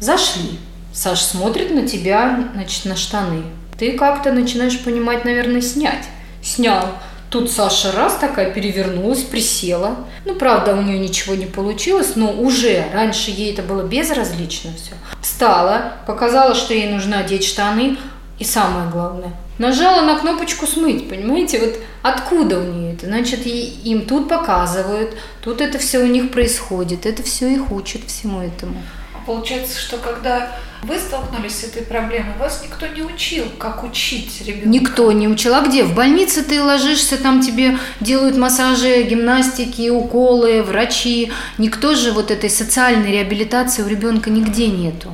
зашли. 0.00 0.58
Саша 0.92 1.24
смотрит 1.24 1.70
на 1.70 1.88
тебя, 1.88 2.48
значит, 2.54 2.84
на 2.84 2.96
штаны. 2.96 3.44
Ты 3.78 3.92
как-то 3.92 4.32
начинаешь 4.32 4.78
понимать, 4.78 5.24
наверное, 5.24 5.62
снять. 5.62 6.04
Снял. 6.42 6.88
Тут 7.32 7.50
Саша 7.50 7.92
раз 7.92 8.16
такая 8.16 8.52
перевернулась, 8.52 9.22
присела. 9.22 9.96
Ну, 10.26 10.34
правда, 10.34 10.74
у 10.76 10.82
нее 10.82 10.98
ничего 10.98 11.34
не 11.34 11.46
получилось, 11.46 12.12
но 12.14 12.30
уже 12.30 12.84
раньше 12.92 13.30
ей 13.30 13.54
это 13.54 13.62
было 13.62 13.82
безразлично 13.82 14.70
все. 14.76 14.92
Встала, 15.22 15.94
показала, 16.06 16.54
что 16.54 16.74
ей 16.74 16.90
нужно 16.90 17.20
одеть 17.20 17.46
штаны, 17.46 17.96
и 18.38 18.44
самое 18.44 18.90
главное, 18.90 19.32
нажала 19.56 20.02
на 20.02 20.18
кнопочку 20.18 20.66
смыть, 20.66 21.08
понимаете? 21.08 21.58
Вот 21.58 21.78
откуда 22.02 22.58
у 22.58 22.64
нее 22.64 22.92
это? 22.92 23.06
Значит, 23.06 23.46
им 23.46 24.04
тут 24.04 24.28
показывают, 24.28 25.16
тут 25.42 25.62
это 25.62 25.78
все 25.78 26.00
у 26.00 26.06
них 26.06 26.32
происходит, 26.32 27.06
это 27.06 27.22
все 27.22 27.48
их 27.48 27.72
учат 27.72 28.02
всему 28.04 28.42
этому. 28.42 28.82
Получается, 29.26 29.78
что 29.78 29.98
когда 29.98 30.50
вы 30.82 30.98
столкнулись 30.98 31.60
с 31.60 31.64
этой 31.64 31.82
проблемой, 31.82 32.36
вас 32.38 32.62
никто 32.64 32.86
не 32.88 33.02
учил, 33.02 33.44
как 33.58 33.84
учить 33.84 34.42
ребенка. 34.44 34.68
Никто 34.68 35.12
не 35.12 35.28
учил. 35.28 35.54
А 35.54 35.60
где? 35.60 35.84
В 35.84 35.94
больнице 35.94 36.42
ты 36.42 36.60
ложишься, 36.62 37.16
там 37.16 37.40
тебе 37.40 37.78
делают 38.00 38.36
массажи, 38.36 39.02
гимнастики, 39.04 39.90
уколы, 39.90 40.62
врачи. 40.62 41.30
Никто 41.58 41.94
же 41.94 42.10
вот 42.10 42.30
этой 42.30 42.50
социальной 42.50 43.12
реабилитации 43.12 43.82
у 43.82 43.88
ребенка 43.88 44.28
нигде 44.30 44.66
нету. 44.66 45.12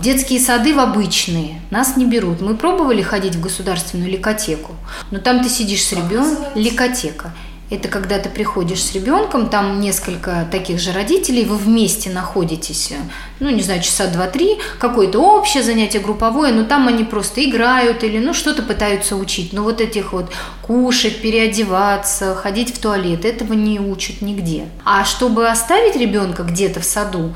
Детские 0.00 0.40
сады 0.40 0.72
в 0.72 0.78
обычные 0.78 1.60
нас 1.70 1.98
не 1.98 2.06
берут. 2.06 2.40
Мы 2.40 2.56
пробовали 2.56 3.02
ходить 3.02 3.34
в 3.34 3.42
государственную 3.42 4.10
ликотеку, 4.10 4.74
но 5.10 5.18
там 5.18 5.42
ты 5.42 5.50
сидишь 5.50 5.84
с 5.84 5.92
ребенком, 5.92 6.46
ликотека. 6.54 7.34
Это 7.70 7.88
когда 7.88 8.18
ты 8.18 8.28
приходишь 8.28 8.82
с 8.82 8.92
ребенком, 8.94 9.48
там 9.48 9.80
несколько 9.80 10.48
таких 10.50 10.80
же 10.80 10.92
родителей, 10.92 11.44
вы 11.44 11.56
вместе 11.56 12.10
находитесь, 12.10 12.92
ну, 13.38 13.48
не 13.48 13.62
знаю, 13.62 13.80
часа 13.80 14.08
два-три, 14.08 14.58
какое-то 14.80 15.20
общее 15.20 15.62
занятие 15.62 16.00
групповое, 16.00 16.52
но 16.52 16.64
там 16.64 16.88
они 16.88 17.04
просто 17.04 17.44
играют 17.44 18.02
или, 18.02 18.18
ну, 18.18 18.34
что-то 18.34 18.64
пытаются 18.64 19.14
учить. 19.14 19.52
Но 19.52 19.62
вот 19.62 19.80
этих 19.80 20.12
вот 20.12 20.32
кушать, 20.62 21.22
переодеваться, 21.22 22.34
ходить 22.34 22.74
в 22.74 22.80
туалет, 22.80 23.24
этого 23.24 23.52
не 23.52 23.78
учат 23.78 24.20
нигде. 24.20 24.64
А 24.84 25.04
чтобы 25.04 25.48
оставить 25.48 25.94
ребенка 25.94 26.42
где-то 26.42 26.80
в 26.80 26.84
саду, 26.84 27.34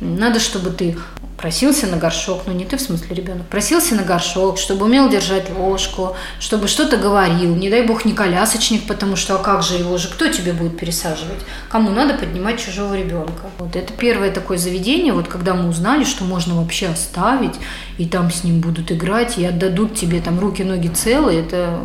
надо, 0.00 0.40
чтобы 0.40 0.70
ты 0.70 0.96
просился 1.40 1.86
на 1.86 1.96
горшок, 1.96 2.42
ну 2.46 2.52
не 2.52 2.66
ты 2.66 2.76
в 2.76 2.82
смысле 2.82 3.16
ребенок, 3.16 3.46
просился 3.46 3.94
на 3.94 4.02
горшок, 4.02 4.58
чтобы 4.58 4.84
умел 4.84 5.08
держать 5.08 5.50
ложку, 5.50 6.14
чтобы 6.38 6.68
что-то 6.68 6.98
говорил, 6.98 7.56
не 7.56 7.70
дай 7.70 7.82
бог 7.82 8.04
не 8.04 8.12
колясочник, 8.12 8.86
потому 8.86 9.16
что 9.16 9.36
а 9.36 9.38
как 9.38 9.62
же 9.62 9.76
его 9.76 9.96
же, 9.96 10.08
кто 10.08 10.28
тебе 10.28 10.52
будет 10.52 10.78
пересаживать? 10.78 11.40
Кому 11.70 11.90
надо 11.90 12.14
поднимать 12.14 12.62
чужого 12.62 12.94
ребенка? 12.94 13.46
Вот 13.58 13.74
это 13.74 13.92
первое 13.94 14.30
такое 14.30 14.58
заведение, 14.58 15.14
вот 15.14 15.28
когда 15.28 15.54
мы 15.54 15.68
узнали, 15.70 16.04
что 16.04 16.24
можно 16.24 16.54
вообще 16.54 16.88
оставить, 16.88 17.54
и 17.96 18.06
там 18.06 18.30
с 18.30 18.44
ним 18.44 18.60
будут 18.60 18.92
играть, 18.92 19.38
и 19.38 19.44
отдадут 19.44 19.94
тебе 19.94 20.20
там 20.20 20.38
руки, 20.38 20.62
ноги 20.62 20.88
целые, 20.88 21.40
это 21.40 21.80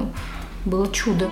было 0.66 0.92
чудо. 0.92 1.32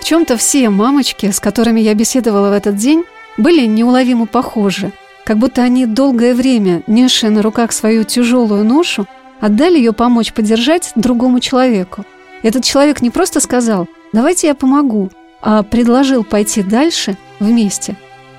В 0.00 0.04
чем-то 0.04 0.36
все 0.36 0.68
мамочки, 0.68 1.30
с 1.30 1.40
которыми 1.40 1.80
я 1.80 1.94
беседовала 1.94 2.50
в 2.50 2.52
этот 2.52 2.76
день, 2.76 3.04
были 3.38 3.64
неуловимо 3.64 4.26
похожи– 4.26 4.92
как 5.24 5.38
будто 5.38 5.62
они 5.62 5.86
долгое 5.86 6.34
время, 6.34 6.82
несшие 6.86 7.30
на 7.30 7.42
руках 7.42 7.72
свою 7.72 8.04
тяжелую 8.04 8.64
ношу, 8.64 9.06
отдали 9.40 9.78
ее 9.78 9.92
помочь 9.92 10.32
поддержать 10.32 10.92
другому 10.94 11.40
человеку. 11.40 12.04
Этот 12.42 12.64
человек 12.64 13.02
не 13.02 13.10
просто 13.10 13.40
сказал 13.40 13.86
«давайте 14.12 14.48
я 14.48 14.54
помогу», 14.54 15.10
а 15.42 15.62
предложил 15.62 16.24
пойти 16.24 16.62
дальше 16.62 17.16
вместе. 17.38 17.96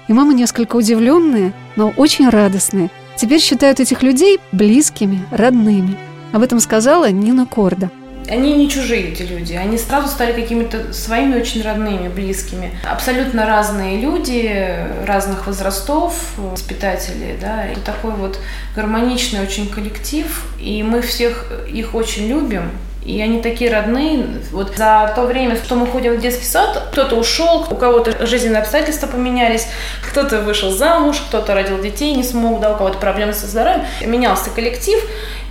И 0.07 0.13
мамы 0.13 0.33
несколько 0.33 0.75
удивленные, 0.75 1.53
но 1.75 1.93
очень 1.97 2.29
радостные. 2.29 2.89
Теперь 3.15 3.39
считают 3.39 3.79
этих 3.79 4.03
людей 4.03 4.39
близкими, 4.51 5.19
родными. 5.31 5.97
Об 6.31 6.41
этом 6.41 6.59
сказала 6.59 7.09
Нина 7.11 7.45
Корда– 7.45 7.91
они 8.29 8.53
не 8.53 8.69
чужие, 8.69 9.11
эти 9.11 9.23
люди. 9.23 9.53
Они 9.53 9.77
сразу 9.77 10.07
стали 10.07 10.33
какими-то 10.33 10.93
своими 10.93 11.39
очень 11.39 11.61
родными, 11.61 12.07
близкими. 12.07 12.71
Абсолютно 12.89 13.45
разные 13.45 13.99
люди, 13.99 14.75
разных 15.05 15.47
возрастов, 15.47 16.13
воспитатели. 16.37 17.37
Да. 17.39 17.65
Это 17.65 17.81
такой 17.81 18.11
вот 18.11 18.39
гармоничный 18.75 19.41
очень 19.41 19.69
коллектив. 19.69 20.45
И 20.59 20.83
мы 20.83 21.01
всех 21.01 21.51
их 21.67 21.95
очень 21.95 22.27
любим. 22.27 22.71
И 23.03 23.19
они 23.19 23.41
такие 23.41 23.71
родные. 23.71 24.25
Вот 24.51 24.77
за 24.77 25.11
то 25.15 25.23
время, 25.23 25.55
что 25.55 25.75
мы 25.75 25.87
ходим 25.87 26.15
в 26.15 26.21
детский 26.21 26.45
сад, 26.45 26.89
кто-то 26.91 27.15
ушел, 27.15 27.65
у 27.69 27.75
кого-то 27.75 28.25
жизненные 28.27 28.61
обстоятельства 28.61 29.07
поменялись, 29.07 29.67
кто-то 30.07 30.41
вышел 30.41 30.71
замуж, 30.71 31.17
кто-то 31.27 31.55
родил 31.55 31.81
детей, 31.81 32.13
не 32.15 32.23
смог, 32.23 32.59
да, 32.59 32.73
у 32.73 32.77
кого-то 32.77 32.99
проблемы 32.99 33.33
со 33.33 33.47
здоровьем. 33.47 33.85
Менялся 34.05 34.51
коллектив. 34.51 34.99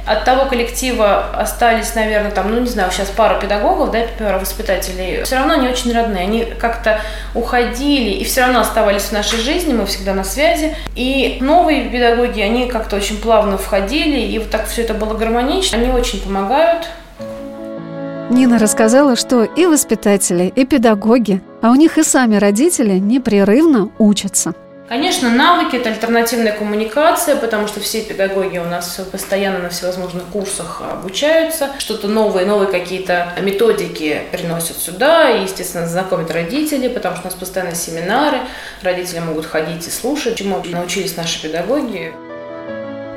От 0.06 0.24
того 0.24 0.46
коллектива 0.46 1.26
остались, 1.34 1.94
наверное, 1.94 2.30
там, 2.30 2.50
ну 2.50 2.60
не 2.60 2.68
знаю, 2.68 2.90
сейчас 2.90 3.08
пара 3.08 3.40
педагогов, 3.40 3.90
да, 3.90 4.00
пара 4.18 4.38
воспитателей. 4.38 5.22
Все 5.24 5.36
равно 5.36 5.54
они 5.54 5.68
очень 5.68 5.92
родные. 5.92 6.22
Они 6.22 6.44
как-то 6.44 7.00
уходили 7.34 8.10
и 8.10 8.24
все 8.24 8.42
равно 8.42 8.60
оставались 8.60 9.04
в 9.04 9.12
нашей 9.12 9.38
жизни, 9.38 9.72
мы 9.72 9.86
всегда 9.86 10.14
на 10.14 10.24
связи. 10.24 10.76
И 10.96 11.38
новые 11.40 11.88
педагоги, 11.88 12.40
они 12.40 12.66
как-то 12.66 12.96
очень 12.96 13.18
плавно 13.18 13.58
входили, 13.58 14.20
и 14.20 14.38
вот 14.38 14.50
так 14.50 14.66
все 14.66 14.82
это 14.82 14.94
было 14.94 15.14
гармонично. 15.14 15.78
Они 15.78 15.90
очень 15.90 16.20
помогают. 16.20 16.86
Нина 18.30 18.58
рассказала, 18.58 19.16
что 19.16 19.42
и 19.42 19.66
воспитатели, 19.66 20.52
и 20.54 20.64
педагоги, 20.64 21.42
а 21.62 21.70
у 21.70 21.74
них 21.74 21.98
и 21.98 22.04
сами 22.04 22.36
родители 22.36 22.92
непрерывно 22.92 23.90
учатся. 23.98 24.54
Конечно, 24.90 25.30
навыки– 25.30 25.76
это 25.76 25.90
альтернативная 25.90 26.50
коммуникация, 26.50 27.36
потому 27.36 27.68
что 27.68 27.78
все 27.78 28.00
педагоги 28.00 28.58
у 28.58 28.64
нас 28.64 29.00
постоянно 29.12 29.60
на 29.60 29.68
всевозможных 29.68 30.24
курсах 30.24 30.82
обучаются, 30.82 31.70
что-то 31.78 32.08
новое, 32.08 32.44
новые 32.44 32.68
какие-то 32.68 33.32
методики 33.40 34.22
приносят 34.32 34.78
сюда, 34.78 35.30
и, 35.30 35.44
естественно, 35.44 35.86
знакомят 35.86 36.32
родителей, 36.32 36.88
потому 36.88 37.14
что 37.14 37.28
у 37.28 37.30
нас 37.30 37.38
постоянно 37.38 37.76
семинары, 37.76 38.38
родители 38.82 39.20
могут 39.20 39.46
ходить 39.46 39.86
и 39.86 39.90
слушать, 39.90 40.34
чему 40.34 40.60
научились 40.64 41.16
наши 41.16 41.40
педагоги. 41.40 42.12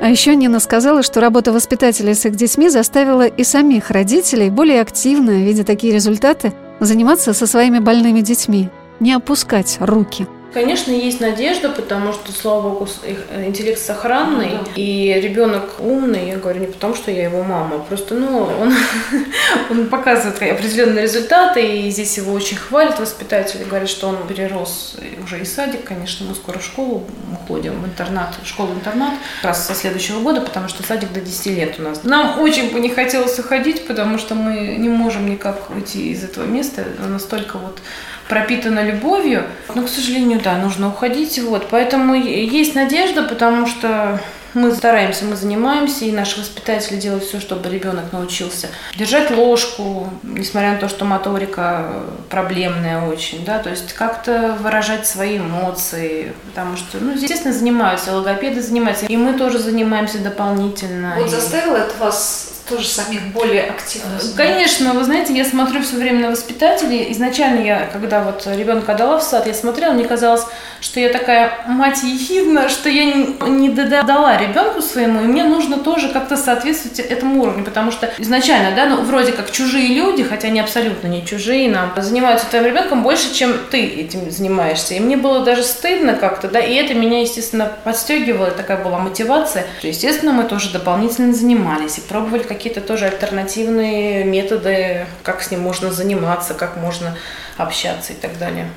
А 0.00 0.08
еще 0.08 0.36
Нина 0.36 0.60
сказала, 0.60 1.02
что 1.02 1.20
работа 1.20 1.52
воспитателей 1.52 2.14
с 2.14 2.24
их 2.24 2.36
детьми 2.36 2.68
заставила 2.68 3.26
и 3.26 3.42
самих 3.42 3.90
родителей 3.90 4.48
более 4.48 4.80
активно, 4.80 5.30
видя 5.30 5.64
такие 5.64 5.92
результаты, 5.92 6.52
заниматься 6.78 7.34
со 7.34 7.48
своими 7.48 7.80
больными 7.80 8.20
детьми, 8.20 8.68
не 9.00 9.12
опускать 9.12 9.78
руки– 9.80 10.28
Конечно, 10.54 10.92
есть 10.92 11.20
надежда, 11.20 11.68
потому 11.68 12.12
что, 12.12 12.30
слава 12.30 12.70
богу, 12.70 12.88
их 13.04 13.18
э, 13.30 13.44
интеллект 13.46 13.80
сохранный, 13.80 14.50
ну, 14.50 14.64
да. 14.64 14.70
и 14.76 15.20
ребенок 15.20 15.64
умный. 15.80 16.28
Я 16.28 16.36
говорю 16.36 16.60
не 16.60 16.66
потому, 16.68 16.94
что 16.94 17.10
я 17.10 17.24
его 17.24 17.42
мама, 17.42 17.80
просто, 17.80 18.14
ну, 18.14 18.48
он, 18.60 18.72
он 19.70 19.88
показывает 19.88 20.40
определенные 20.40 21.02
результаты, 21.02 21.60
и 21.60 21.90
здесь 21.90 22.16
его 22.18 22.32
очень 22.32 22.56
хвалят 22.56 23.00
воспитатели, 23.00 23.64
говорят, 23.64 23.88
что 23.88 24.06
он 24.06 24.28
перерос 24.28 24.96
уже 25.24 25.40
и 25.40 25.44
садик, 25.44 25.82
конечно, 25.82 26.24
мы 26.24 26.36
скоро 26.36 26.58
в 26.58 26.64
школу 26.64 27.04
уходим, 27.32 27.82
в 27.82 27.84
интернат, 27.86 28.36
в 28.40 28.46
школу-интернат, 28.46 29.14
раз 29.42 29.66
со 29.66 29.74
следующего 29.74 30.20
года, 30.20 30.40
потому 30.40 30.68
что 30.68 30.84
садик 30.84 31.12
до 31.12 31.20
10 31.20 31.46
лет 31.46 31.74
у 31.80 31.82
нас. 31.82 32.04
Нам 32.04 32.38
очень 32.38 32.70
бы 32.70 32.78
не 32.78 32.90
хотелось 32.90 33.36
уходить, 33.40 33.88
потому 33.88 34.18
что 34.18 34.36
мы 34.36 34.76
не 34.78 34.88
можем 34.88 35.28
никак 35.28 35.68
уйти 35.70 36.12
из 36.12 36.22
этого 36.22 36.44
места, 36.44 36.84
настолько 37.08 37.58
вот 37.58 37.80
пропитана 38.28 38.82
любовью. 38.82 39.44
Но, 39.74 39.82
к 39.82 39.88
сожалению, 39.88 40.40
да, 40.42 40.56
нужно 40.56 40.88
уходить. 40.88 41.38
Вот. 41.38 41.68
Поэтому 41.70 42.14
есть 42.14 42.74
надежда, 42.74 43.22
потому 43.22 43.66
что 43.66 44.20
мы 44.54 44.72
стараемся, 44.72 45.24
мы 45.24 45.34
занимаемся, 45.36 46.04
и 46.04 46.12
наши 46.12 46.40
воспитатели 46.40 46.96
делают 46.96 47.24
все, 47.24 47.40
чтобы 47.40 47.68
ребенок 47.68 48.12
научился 48.12 48.68
держать 48.96 49.30
ложку, 49.32 50.08
несмотря 50.22 50.72
на 50.72 50.78
то, 50.78 50.88
что 50.88 51.04
моторика 51.04 52.04
проблемная 52.30 53.08
очень, 53.08 53.44
да, 53.44 53.58
то 53.58 53.70
есть 53.70 53.92
как-то 53.94 54.56
выражать 54.60 55.06
свои 55.06 55.38
эмоции, 55.38 56.32
потому 56.46 56.76
что, 56.76 56.98
ну, 57.00 57.12
естественно, 57.12 57.52
занимаются, 57.52 58.14
логопеды 58.14 58.62
занимаются, 58.62 59.06
и 59.06 59.16
мы 59.16 59.32
тоже 59.34 59.58
занимаемся 59.58 60.18
дополнительно. 60.18 61.14
Вот 61.18 61.30
заставило 61.30 61.76
это 61.76 61.94
вас 61.98 62.53
тоже 62.68 62.86
самих 62.86 63.22
более 63.32 63.64
активно 63.64 64.18
заниматься? 64.18 64.36
Конечно, 64.36 64.92
вы 64.94 65.04
знаете, 65.04 65.34
я 65.34 65.44
смотрю 65.44 65.82
все 65.82 65.96
время 65.96 66.20
на 66.20 66.30
воспитателей. 66.30 67.12
Изначально 67.12 67.60
я, 67.60 67.88
когда 67.92 68.22
вот 68.22 68.46
ребенка 68.46 68.92
отдала 68.92 69.18
в 69.18 69.22
сад, 69.22 69.46
я 69.46 69.54
смотрела, 69.54 69.92
мне 69.92 70.04
казалось, 70.04 70.44
что 70.80 71.00
я 71.00 71.08
такая 71.08 71.52
мать 71.66 72.02
ехидна, 72.02 72.68
что 72.68 72.88
я 72.88 73.04
не 73.04 73.68
додала 73.70 74.36
ребенку 74.36 74.82
своему, 74.82 75.22
и 75.22 75.24
мне 75.24 75.44
нужно 75.44 75.78
тоже 75.78 76.08
как-то 76.10 76.36
соответствовать 76.36 77.00
этому 77.00 77.42
уровню, 77.42 77.64
потому 77.64 77.90
что 77.90 78.10
изначально, 78.18 78.74
да, 78.76 78.86
ну, 78.86 79.02
вроде 79.02 79.32
как 79.32 79.50
чужие 79.50 79.88
люди, 79.88 80.22
хотя 80.22 80.48
они 80.48 80.60
абсолютно 80.60 81.08
не 81.08 81.24
чужие 81.24 81.70
нам, 81.70 81.92
занимаются 81.96 82.46
твоим 82.48 82.66
ребенком 82.66 83.02
больше, 83.02 83.32
чем 83.34 83.54
ты 83.70 83.82
этим 83.82 84.30
занимаешься. 84.30 84.94
И 84.94 85.00
мне 85.00 85.16
было 85.16 85.40
даже 85.40 85.62
стыдно 85.62 86.14
как-то, 86.14 86.48
да, 86.48 86.60
и 86.60 86.74
это 86.74 86.94
меня, 86.94 87.20
естественно, 87.20 87.72
подстегивало, 87.84 88.50
такая 88.50 88.82
была 88.82 88.98
мотивация. 88.98 89.66
Естественно, 89.82 90.32
мы 90.32 90.44
тоже 90.44 90.70
дополнительно 90.70 91.32
занимались 91.32 91.98
и 91.98 92.02
пробовали 92.02 92.42
какие-то 92.54 92.80
тоже 92.80 93.06
альтернативные 93.06 94.24
методы, 94.24 95.06
как 95.22 95.42
с 95.42 95.50
ним 95.50 95.60
можно 95.60 95.92
заниматься, 95.92 96.54
как 96.54 96.76
можно 96.76 97.16
общаться 97.58 98.12
и 98.12 98.16
так 98.16 98.38
далее. 98.38 98.68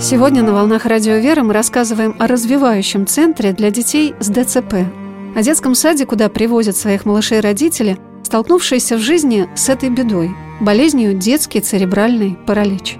Сегодня 0.00 0.42
на 0.42 0.52
«Волнах 0.52 0.86
Радио 0.86 1.16
Вера» 1.16 1.42
мы 1.42 1.52
рассказываем 1.52 2.14
о 2.18 2.26
развивающем 2.26 3.06
центре 3.06 3.52
для 3.52 3.70
детей 3.70 4.14
с 4.20 4.28
ДЦП, 4.28 4.74
о 5.36 5.42
детском 5.42 5.74
саде, 5.74 6.06
куда 6.06 6.28
привозят 6.28 6.76
своих 6.76 7.04
малышей 7.04 7.40
родители, 7.40 7.98
столкнувшиеся 8.22 8.96
в 8.96 9.00
жизни 9.00 9.48
с 9.54 9.68
этой 9.68 9.90
бедой– 9.90 10.30
болезнью 10.60 11.14
детский 11.14 11.60
церебральный 11.60 12.36
паралич. 12.46 12.96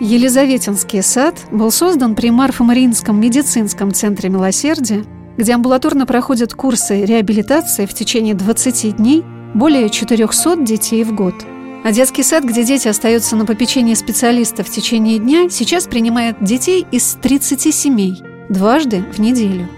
Елизаветинский 0.00 1.02
сад 1.02 1.36
был 1.50 1.70
создан 1.70 2.16
при 2.16 2.30
Марфо-Мариинском 2.30 3.12
медицинском 3.12 3.92
центре 3.92 4.28
милосердия, 4.28 5.04
где 5.36 5.54
амбулаторно 5.54 6.06
проходят 6.06 6.54
курсы 6.54 7.04
реабилитации 7.04 7.86
в 7.86 7.94
течение 7.94 8.34
20 8.34 8.96
дней 8.96 9.24
более 9.54 9.90
400 9.90 10.56
детей 10.56 11.04
в 11.04 11.14
год– 11.14 11.34
а 11.84 11.90
детский 11.90 12.22
сад, 12.22 12.44
где 12.44 12.62
дети 12.62 12.86
остаются 12.86 13.34
на 13.34 13.44
попечении 13.44 13.94
специалистов 13.94 14.68
в 14.68 14.70
течение 14.70 15.18
дня, 15.18 15.48
сейчас 15.50 15.86
принимает 15.86 16.36
детей 16.40 16.86
из 16.92 17.18
30 17.20 17.74
семей 17.74 18.22
дважды 18.48 19.04
в 19.12 19.18
неделю. 19.18 19.68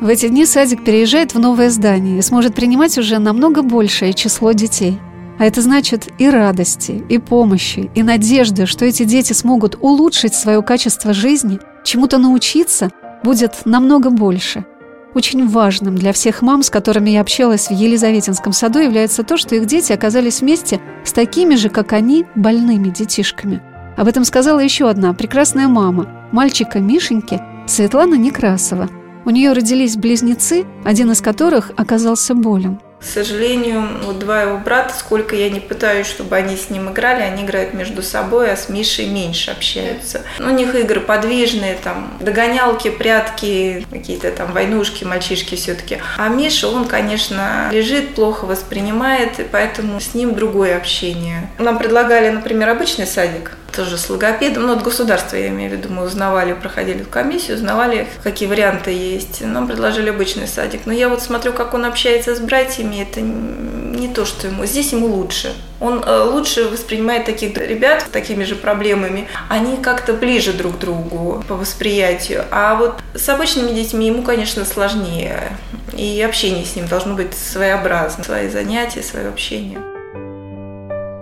В 0.00 0.06
эти 0.06 0.28
дни 0.28 0.46
садик 0.46 0.84
переезжает 0.84 1.34
в 1.34 1.40
новое 1.40 1.70
здание 1.70 2.18
и 2.18 2.22
сможет 2.22 2.54
принимать 2.54 2.96
уже 2.96 3.18
намного 3.18 3.62
большее 3.62 4.12
число 4.12 4.52
детей. 4.52 5.00
А 5.40 5.46
это 5.46 5.60
значит 5.60 6.08
и 6.18 6.30
радости, 6.30 7.04
и 7.08 7.18
помощи, 7.18 7.90
и 7.94 8.04
надежды, 8.04 8.66
что 8.66 8.84
эти 8.84 9.02
дети 9.02 9.32
смогут 9.32 9.76
улучшить 9.80 10.34
свое 10.34 10.62
качество 10.62 11.12
жизни, 11.12 11.58
чему-то 11.84 12.18
научиться, 12.18 12.90
будет 13.24 13.62
намного 13.64 14.10
больше– 14.10 14.64
очень 15.14 15.48
важным 15.48 15.94
для 15.94 16.12
всех 16.12 16.42
мам, 16.42 16.62
с 16.62 16.70
которыми 16.70 17.10
я 17.10 17.20
общалась 17.20 17.68
в 17.68 17.72
Елизаветинском 17.72 18.52
саду, 18.52 18.78
является 18.78 19.22
то, 19.22 19.36
что 19.36 19.54
их 19.54 19.66
дети 19.66 19.92
оказались 19.92 20.40
вместе 20.40 20.80
с 21.04 21.12
такими 21.12 21.54
же, 21.54 21.68
как 21.68 21.92
они, 21.92 22.26
больными 22.34 22.88
детишками. 22.90 23.62
Об 23.96 24.06
этом 24.08 24.24
сказала 24.24 24.60
еще 24.60 24.88
одна 24.88 25.12
прекрасная 25.12 25.68
мама, 25.68 26.08
мальчика 26.32 26.78
Мишеньки, 26.78 27.40
Светлана 27.66 28.14
Некрасова. 28.14 28.88
У 29.24 29.30
нее 29.30 29.52
родились 29.52 29.96
близнецы, 29.96 30.64
один 30.84 31.10
из 31.10 31.20
которых 31.20 31.72
оказался 31.76 32.34
болен– 32.34 32.80
к 33.00 33.04
сожалению, 33.04 33.84
вот 34.02 34.18
два 34.18 34.42
его 34.42 34.58
брата, 34.58 34.92
сколько 34.98 35.36
я 35.36 35.50
не 35.50 35.60
пытаюсь, 35.60 36.06
чтобы 36.06 36.34
они 36.36 36.56
с 36.56 36.68
ним 36.68 36.90
играли, 36.90 37.22
они 37.22 37.44
играют 37.44 37.72
между 37.72 38.02
собой, 38.02 38.50
а 38.50 38.56
с 38.56 38.68
Мишей 38.68 39.06
меньше 39.06 39.52
общаются. 39.52 40.22
У 40.40 40.50
них 40.50 40.74
игры 40.74 41.00
подвижные, 41.00 41.76
там, 41.82 42.16
догонялки, 42.20 42.90
прятки, 42.90 43.86
какие-то 43.90 44.32
там 44.32 44.52
войнушки, 44.52 45.04
мальчишки 45.04 45.54
все-таки. 45.54 45.98
А 46.16 46.28
Миша, 46.28 46.68
он, 46.68 46.86
конечно, 46.86 47.68
лежит, 47.70 48.14
плохо 48.14 48.46
воспринимает, 48.46 49.38
и 49.38 49.44
поэтому 49.44 50.00
с 50.00 50.14
ним 50.14 50.34
другое 50.34 50.76
общение. 50.76 51.48
Нам 51.58 51.78
предлагали, 51.78 52.30
например, 52.30 52.68
обычный 52.68 53.06
садик, 53.06 53.57
тоже 53.78 53.96
с 53.96 54.10
логопедом, 54.10 54.66
ну, 54.66 54.72
от 54.72 54.82
государства, 54.82 55.36
я 55.36 55.48
имею 55.48 55.70
в 55.70 55.74
виду, 55.74 55.88
мы 55.88 56.02
узнавали, 56.02 56.52
проходили 56.52 57.04
комиссию, 57.04 57.58
узнавали, 57.58 58.08
какие 58.24 58.48
варианты 58.48 58.90
есть. 58.90 59.40
Нам 59.40 59.68
предложили 59.68 60.10
обычный 60.10 60.48
садик. 60.48 60.80
Но 60.84 60.92
я 60.92 61.08
вот 61.08 61.22
смотрю, 61.22 61.52
как 61.52 61.74
он 61.74 61.84
общается 61.84 62.34
с 62.34 62.40
братьями, 62.40 63.00
это 63.08 63.20
не 63.20 64.08
то, 64.08 64.24
что 64.24 64.48
ему. 64.48 64.66
Здесь 64.66 64.90
ему 64.90 65.06
лучше. 65.06 65.52
Он 65.78 66.02
э, 66.04 66.22
лучше 66.24 66.64
воспринимает 66.64 67.24
таких 67.24 67.56
ребят 67.56 68.02
с 68.02 68.10
такими 68.10 68.42
же 68.42 68.56
проблемами. 68.56 69.28
Они 69.48 69.76
как-то 69.76 70.12
ближе 70.12 70.52
друг 70.52 70.74
к 70.74 70.78
другу 70.80 71.44
по 71.46 71.54
восприятию. 71.54 72.46
А 72.50 72.74
вот 72.74 72.98
с 73.14 73.28
обычными 73.28 73.70
детьми 73.70 74.08
ему, 74.08 74.24
конечно, 74.24 74.64
сложнее. 74.64 75.56
И 75.96 76.20
общение 76.20 76.64
с 76.64 76.74
ним 76.74 76.88
должно 76.88 77.14
быть 77.14 77.32
своеобразно. 77.36 78.24
Свои 78.24 78.48
занятия, 78.48 79.04
свое 79.04 79.28
общение. 79.28 79.78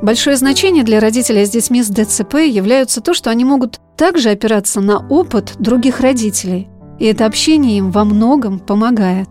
Большое 0.07 0.37
значение 0.37 0.85
для 0.85 1.01
родителей 1.01 1.45
с 1.45 1.51
детьми 1.51 1.83
с 1.83 1.89
ДЦП 1.89 2.35
являются 2.35 3.01
то, 3.01 3.13
что 3.13 3.29
они 3.29 3.45
могут 3.45 3.81
также 3.97 4.31
опираться 4.31 4.81
на 4.81 5.05
опыт 5.09 5.55
других 5.59 5.99
родителей. 5.99 6.69
И 7.01 7.07
это 7.07 7.27
общение 7.27 7.79
им 7.79 7.91
во 7.91 8.05
многом 8.05 8.61
помогает. 8.61 9.27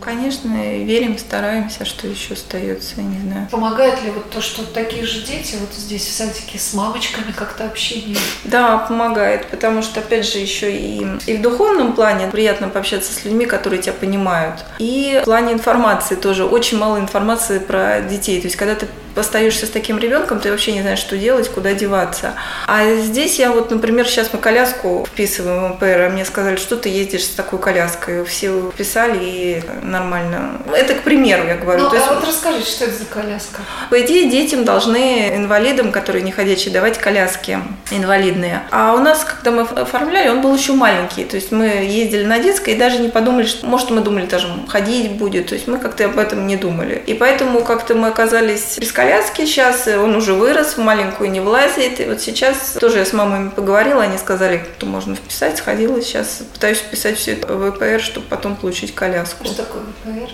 Конечно, 0.00 0.48
верим, 0.82 1.18
стараемся, 1.18 1.84
что 1.84 2.06
еще 2.08 2.32
остается, 2.32 2.94
я 2.96 3.02
не 3.02 3.20
знаю. 3.20 3.48
Помогает 3.50 4.02
ли 4.02 4.10
вот 4.12 4.30
то, 4.30 4.40
что 4.40 4.64
такие 4.64 5.04
же 5.04 5.20
дети 5.26 5.56
вот 5.60 5.74
здесь 5.76 6.06
в 6.06 6.12
садике 6.12 6.58
с 6.58 6.72
мамочками 6.72 7.30
как-то 7.36 7.66
общение? 7.66 8.16
Да, 8.44 8.78
помогает, 8.78 9.46
потому 9.48 9.82
что, 9.82 10.00
опять 10.00 10.26
же, 10.26 10.38
еще 10.38 10.74
и, 10.74 11.06
и 11.26 11.36
в 11.36 11.42
духовном 11.42 11.92
плане 11.92 12.28
приятно 12.28 12.68
пообщаться 12.68 13.12
с 13.12 13.26
людьми, 13.26 13.44
которые 13.44 13.82
тебя 13.82 13.92
понимают. 13.92 14.64
И 14.78 15.18
в 15.20 15.24
плане 15.24 15.52
информации 15.52 16.14
тоже 16.14 16.46
очень 16.46 16.78
мало 16.78 16.98
информации 16.98 17.58
про 17.58 18.00
детей. 18.00 18.40
То 18.40 18.46
есть, 18.46 18.56
когда 18.56 18.74
ты 18.74 18.86
остаешься 19.16 19.66
с 19.66 19.70
таким 19.70 19.98
ребенком, 19.98 20.40
ты 20.40 20.50
вообще 20.50 20.72
не 20.72 20.82
знаешь, 20.82 20.98
что 20.98 21.16
делать, 21.16 21.48
куда 21.48 21.72
деваться. 21.74 22.34
А 22.66 22.96
здесь 22.96 23.38
я 23.38 23.52
вот, 23.52 23.70
например, 23.70 24.06
сейчас 24.06 24.32
мы 24.32 24.38
коляску 24.38 25.06
вписываем 25.10 25.72
в 25.72 25.74
МПР, 25.74 26.06
а 26.06 26.10
мне 26.10 26.24
сказали, 26.24 26.56
что 26.56 26.76
ты 26.76 26.88
ездишь 26.88 27.24
с 27.24 27.30
такой 27.30 27.58
коляской. 27.58 28.24
Все 28.24 28.70
вписали 28.70 29.18
и 29.20 29.62
нормально. 29.82 30.60
Это 30.74 30.94
к 30.94 31.02
примеру, 31.02 31.46
я 31.46 31.56
говорю. 31.56 31.84
Ну, 31.84 31.90
То 31.90 31.96
а 31.96 31.98
есть, 31.98 32.08
вот 32.10 32.24
расскажите, 32.26 32.70
что 32.70 32.84
это 32.84 32.94
за 32.98 33.04
коляска? 33.04 33.60
По 33.90 34.00
идее, 34.00 34.28
детям 34.28 34.64
должны, 34.64 35.36
инвалидам, 35.36 35.92
которые 35.92 36.22
не 36.22 36.32
ходячие, 36.32 36.72
давать 36.72 36.98
коляски 36.98 37.58
инвалидные. 37.90 38.62
А 38.70 38.94
у 38.94 38.98
нас, 38.98 39.24
когда 39.24 39.50
мы 39.50 39.62
оформляли, 39.62 40.28
он 40.28 40.40
был 40.40 40.54
еще 40.54 40.72
маленький. 40.72 41.24
То 41.24 41.36
есть 41.36 41.52
мы 41.52 41.66
ездили 41.66 42.24
на 42.24 42.38
детской 42.38 42.74
и 42.74 42.76
даже 42.76 42.98
не 42.98 43.08
подумали, 43.08 43.46
что, 43.46 43.66
может, 43.66 43.90
мы 43.90 44.00
думали, 44.00 44.26
даже 44.26 44.48
ходить 44.68 45.12
будет. 45.12 45.48
То 45.48 45.54
есть 45.54 45.68
мы 45.68 45.78
как-то 45.78 46.06
об 46.06 46.18
этом 46.18 46.46
не 46.46 46.56
думали. 46.56 47.02
И 47.06 47.14
поэтому 47.14 47.62
как-то 47.62 47.94
мы 47.94 48.08
оказались 48.08 48.78
без 48.78 48.92
коляски 48.92 49.03
сейчас, 49.46 49.86
он 49.86 50.14
уже 50.16 50.34
вырос, 50.34 50.76
в 50.76 50.78
маленькую 50.78 51.30
не 51.30 51.40
влазит. 51.40 52.00
И 52.00 52.04
вот 52.04 52.20
сейчас 52.20 52.76
тоже 52.80 52.98
я 52.98 53.04
с 53.04 53.12
мамами 53.12 53.50
поговорила, 53.50 54.02
они 54.02 54.18
сказали, 54.18 54.64
что 54.76 54.86
можно 54.86 55.14
вписать, 55.14 55.58
сходила. 55.58 56.00
Сейчас 56.00 56.42
пытаюсь 56.52 56.78
вписать 56.78 57.18
все 57.18 57.32
это 57.32 57.52
в 57.52 57.72
ВПР, 57.72 58.00
чтобы 58.00 58.26
потом 58.26 58.56
получить 58.56 58.94
коляску. 58.94 59.44
Что 59.44 59.64
такое 59.64 59.82
ВПР? 60.04 60.30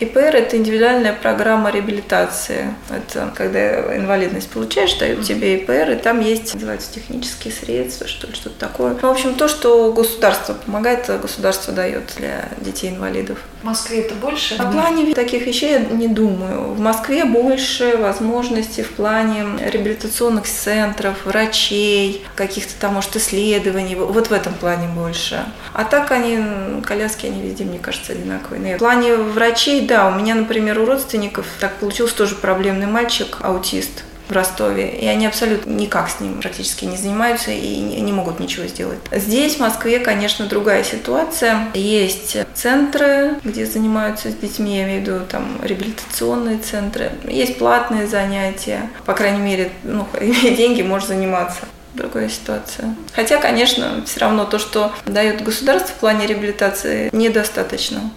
ИПР– 0.00 0.18
это 0.36 0.56
индивидуальная 0.56 1.12
программа 1.12 1.70
реабилитации. 1.70 2.74
Это 2.90 3.32
когда 3.36 3.96
инвалидность 3.96 4.50
получаешь, 4.50 4.94
дают 4.94 5.24
тебе 5.24 5.58
ИПР, 5.58 5.92
и 5.92 5.94
там 5.96 6.20
есть, 6.20 6.54
называется, 6.54 6.92
технические 6.92 7.52
средства, 7.52 8.08
что 8.08 8.26
ли, 8.26 8.34
что-то 8.34 8.58
такое. 8.58 8.96
Ну, 9.00 9.08
в 9.08 9.10
общем, 9.12 9.34
то, 9.34 9.46
что 9.48 9.92
государство 9.92 10.54
помогает, 10.54 11.06
государство 11.20 11.72
дает 11.72 12.14
для 12.16 12.48
детей-инвалидов. 12.58 13.38
В 13.62 13.64
Москве 13.64 14.00
это 14.00 14.14
больше? 14.14 14.54
В 14.54 14.72
плане 14.72 15.14
таких 15.14 15.46
вещей 15.46 15.72
я 15.72 15.78
не 15.78 16.08
думаю. 16.08 16.72
В 16.72 16.80
Москве 16.80 17.24
больше 17.24 17.96
возможностей 18.10 18.82
в 18.82 18.90
плане 18.90 19.44
реабилитационных 19.64 20.46
центров, 20.46 21.24
врачей, 21.24 22.24
каких-то 22.34 22.72
там, 22.80 22.94
может, 22.94 23.14
исследований. 23.16 23.94
Вот 23.94 24.28
в 24.28 24.32
этом 24.32 24.54
плане 24.54 24.88
больше. 24.88 25.44
А 25.72 25.84
так 25.84 26.10
они, 26.10 26.82
коляски, 26.84 27.26
они 27.26 27.40
везде, 27.42 27.64
мне 27.64 27.78
кажется, 27.78 28.12
одинаковые. 28.12 28.76
В 28.76 28.78
плане 28.78 29.16
врачей, 29.16 29.86
да, 29.86 30.08
у 30.08 30.18
меня, 30.18 30.34
например, 30.34 30.80
у 30.80 30.86
родственников 30.86 31.46
так 31.60 31.76
получился 31.76 32.16
тоже 32.16 32.34
проблемный 32.34 32.86
мальчик, 32.86 33.38
аутист 33.40 34.04
в 34.30 34.32
Ростове, 34.32 34.88
и 34.88 35.06
они 35.06 35.26
абсолютно 35.26 35.70
никак 35.70 36.08
с 36.08 36.20
ним 36.20 36.40
практически 36.40 36.84
не 36.84 36.96
занимаются 36.96 37.50
и 37.50 37.78
не 37.78 38.12
могут 38.12 38.40
ничего 38.40 38.66
сделать. 38.66 38.98
Здесь, 39.12 39.56
в 39.56 39.60
Москве, 39.60 39.98
конечно, 39.98 40.46
другая 40.46 40.84
ситуация. 40.84 41.68
Есть 41.74 42.36
центры, 42.54 43.36
где 43.44 43.66
занимаются 43.66 44.30
с 44.30 44.34
детьми, 44.34 44.78
я 44.78 44.84
имею 44.84 45.02
в 45.02 45.06
виду 45.06 45.20
там 45.28 45.58
реабилитационные 45.62 46.58
центры. 46.58 47.12
Есть 47.28 47.58
платные 47.58 48.06
занятия. 48.06 48.90
По 49.04 49.14
крайней 49.14 49.40
мере, 49.40 49.72
ну, 49.82 50.06
имея 50.20 50.56
деньги, 50.56 50.82
можешь 50.82 51.08
заниматься 51.08 51.60
другая 51.94 52.28
ситуация. 52.28 52.94
Хотя, 53.12 53.38
конечно, 53.38 54.02
все 54.06 54.20
равно 54.20 54.44
то, 54.44 54.58
что 54.58 54.92
дает 55.06 55.42
государство 55.42 55.94
в 55.94 55.98
плане 55.98 56.26
реабилитации, 56.26 57.10
недостаточно. 57.12 58.10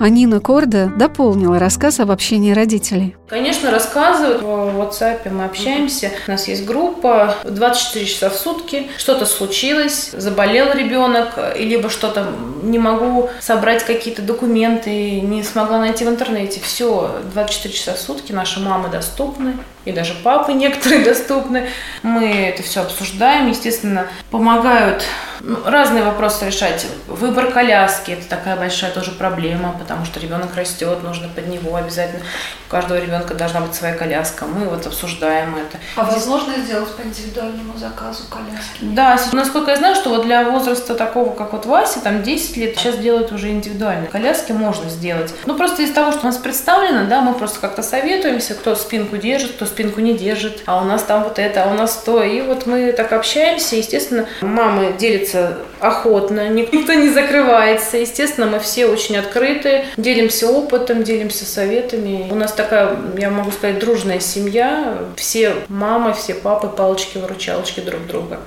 А 0.00 0.08
Нина 0.08 0.40
Корда 0.40 0.92
дополнила 0.96 1.58
рассказ 1.58 2.00
об 2.00 2.10
общении 2.10 2.52
родителей. 2.52 3.16
Конечно, 3.28 3.70
рассказывают. 3.70 4.42
В 4.42 4.80
WhatsApp 4.80 5.30
мы 5.30 5.44
общаемся. 5.44 6.10
У 6.26 6.30
нас 6.32 6.48
есть 6.48 6.64
группа 6.64 7.36
24 7.44 8.04
часа 8.04 8.30
в 8.30 8.34
сутки. 8.34 8.88
Что-то 8.98 9.24
случилось, 9.24 10.10
заболел 10.12 10.72
ребенок, 10.74 11.38
либо 11.56 11.88
что-то 11.88 12.26
не 12.62 12.78
могу 12.78 13.30
собрать 13.40 13.84
какие-то 13.84 14.22
документы, 14.22 15.20
не 15.20 15.42
смогла 15.44 15.78
найти 15.78 16.04
в 16.04 16.08
интернете. 16.08 16.60
Все, 16.60 17.10
24 17.32 17.72
часа 17.72 17.94
в 17.94 17.98
сутки 17.98 18.32
наши 18.32 18.60
мамы 18.60 18.88
доступны 18.88 19.54
и 19.84 19.92
даже 19.92 20.14
папы 20.14 20.52
некоторые 20.52 21.04
доступны. 21.04 21.68
Мы 22.02 22.48
это 22.48 22.62
все 22.62 22.80
обсуждаем, 22.80 23.48
естественно, 23.48 24.06
помогают 24.30 25.04
ну, 25.40 25.58
разные 25.64 26.02
вопросы 26.02 26.46
решать. 26.46 26.86
Выбор 27.06 27.50
коляски– 27.52 28.10
это 28.12 28.26
такая 28.28 28.56
большая 28.56 28.90
тоже 28.92 29.10
проблема, 29.10 29.74
потому 29.78 30.06
что 30.06 30.18
ребенок 30.18 30.54
растет, 30.56 31.02
нужно 31.02 31.28
под 31.28 31.48
него 31.48 31.76
обязательно. 31.76 32.22
У 32.66 32.70
каждого 32.70 32.98
ребенка 32.98 33.34
должна 33.34 33.60
быть 33.60 33.74
своя 33.74 33.94
коляска. 33.94 34.46
Мы 34.46 34.66
вот 34.66 34.86
обсуждаем 34.86 35.56
это. 35.56 35.78
А 35.96 36.04
возможно 36.04 36.54
сделать 36.56 36.90
по 36.96 37.02
индивидуальному 37.02 37.76
заказу 37.76 38.24
коляски? 38.30 38.78
Да, 38.80 39.20
насколько 39.32 39.72
я 39.72 39.76
знаю, 39.76 39.94
что 39.96 40.10
вот 40.10 40.24
для 40.24 40.48
возраста 40.48 40.94
такого, 40.94 41.34
как 41.34 41.52
вот 41.52 41.66
Вася, 41.66 42.00
там 42.00 42.22
10 42.22 42.56
лет, 42.56 42.76
сейчас 42.76 42.96
делают 42.96 43.30
уже 43.32 43.50
индивидуальные 43.50 44.08
коляски, 44.08 44.52
можно 44.52 44.88
сделать. 44.88 45.34
Ну, 45.44 45.56
просто 45.56 45.82
из 45.82 45.92
того, 45.92 46.12
что 46.12 46.22
у 46.22 46.26
нас 46.26 46.38
представлено, 46.38 47.04
да, 47.06 47.20
мы 47.20 47.34
просто 47.34 47.60
как-то 47.60 47.82
советуемся, 47.82 48.54
кто 48.54 48.74
спинку 48.74 49.18
держит, 49.18 49.52
кто 49.52 49.66
спинку 49.74 50.00
не 50.00 50.14
держит, 50.14 50.62
а 50.66 50.80
у 50.80 50.84
нас 50.84 51.02
там 51.02 51.24
вот 51.24 51.38
это, 51.38 51.64
а 51.64 51.70
у 51.72 51.74
нас 51.74 52.02
то. 52.04 52.22
И 52.22 52.40
вот 52.42 52.66
мы 52.66 52.92
так 52.92 53.12
общаемся, 53.12 53.76
естественно, 53.76 54.26
мамы 54.40 54.94
делятся 54.98 55.58
охотно, 55.80 56.48
никто 56.50 56.92
не 56.94 57.08
закрывается. 57.10 57.96
Естественно, 57.96 58.46
мы 58.46 58.60
все 58.60 58.86
очень 58.86 59.16
открыты, 59.16 59.86
делимся 59.96 60.48
опытом, 60.48 61.02
делимся 61.02 61.44
советами. 61.44 62.28
У 62.30 62.34
нас 62.36 62.52
такая, 62.52 62.96
я 63.18 63.30
могу 63.30 63.50
сказать, 63.50 63.78
дружная 63.78 64.20
семья. 64.20 64.98
Все 65.16 65.54
мамы, 65.68 66.14
все 66.14 66.34
папы, 66.34 66.68
палочки-выручалочки 66.68 67.80
друг 67.80 68.06
друга. 68.06 68.38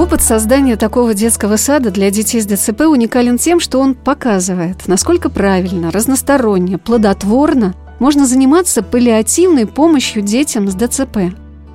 Опыт 0.00 0.22
создания 0.22 0.76
такого 0.76 1.12
детского 1.12 1.56
сада 1.56 1.90
для 1.90 2.10
детей 2.10 2.40
с 2.40 2.46
ДЦП 2.46 2.86
уникален 2.86 3.36
тем, 3.36 3.60
что 3.60 3.80
он 3.80 3.94
показывает, 3.94 4.86
насколько 4.86 5.28
правильно, 5.28 5.90
разносторонне, 5.90 6.78
плодотворно 6.78 7.74
можно 8.00 8.26
заниматься 8.26 8.82
паллиативной 8.82 9.66
помощью 9.66 10.22
детям 10.22 10.68
с 10.68 10.74
ДЦП. 10.74 11.32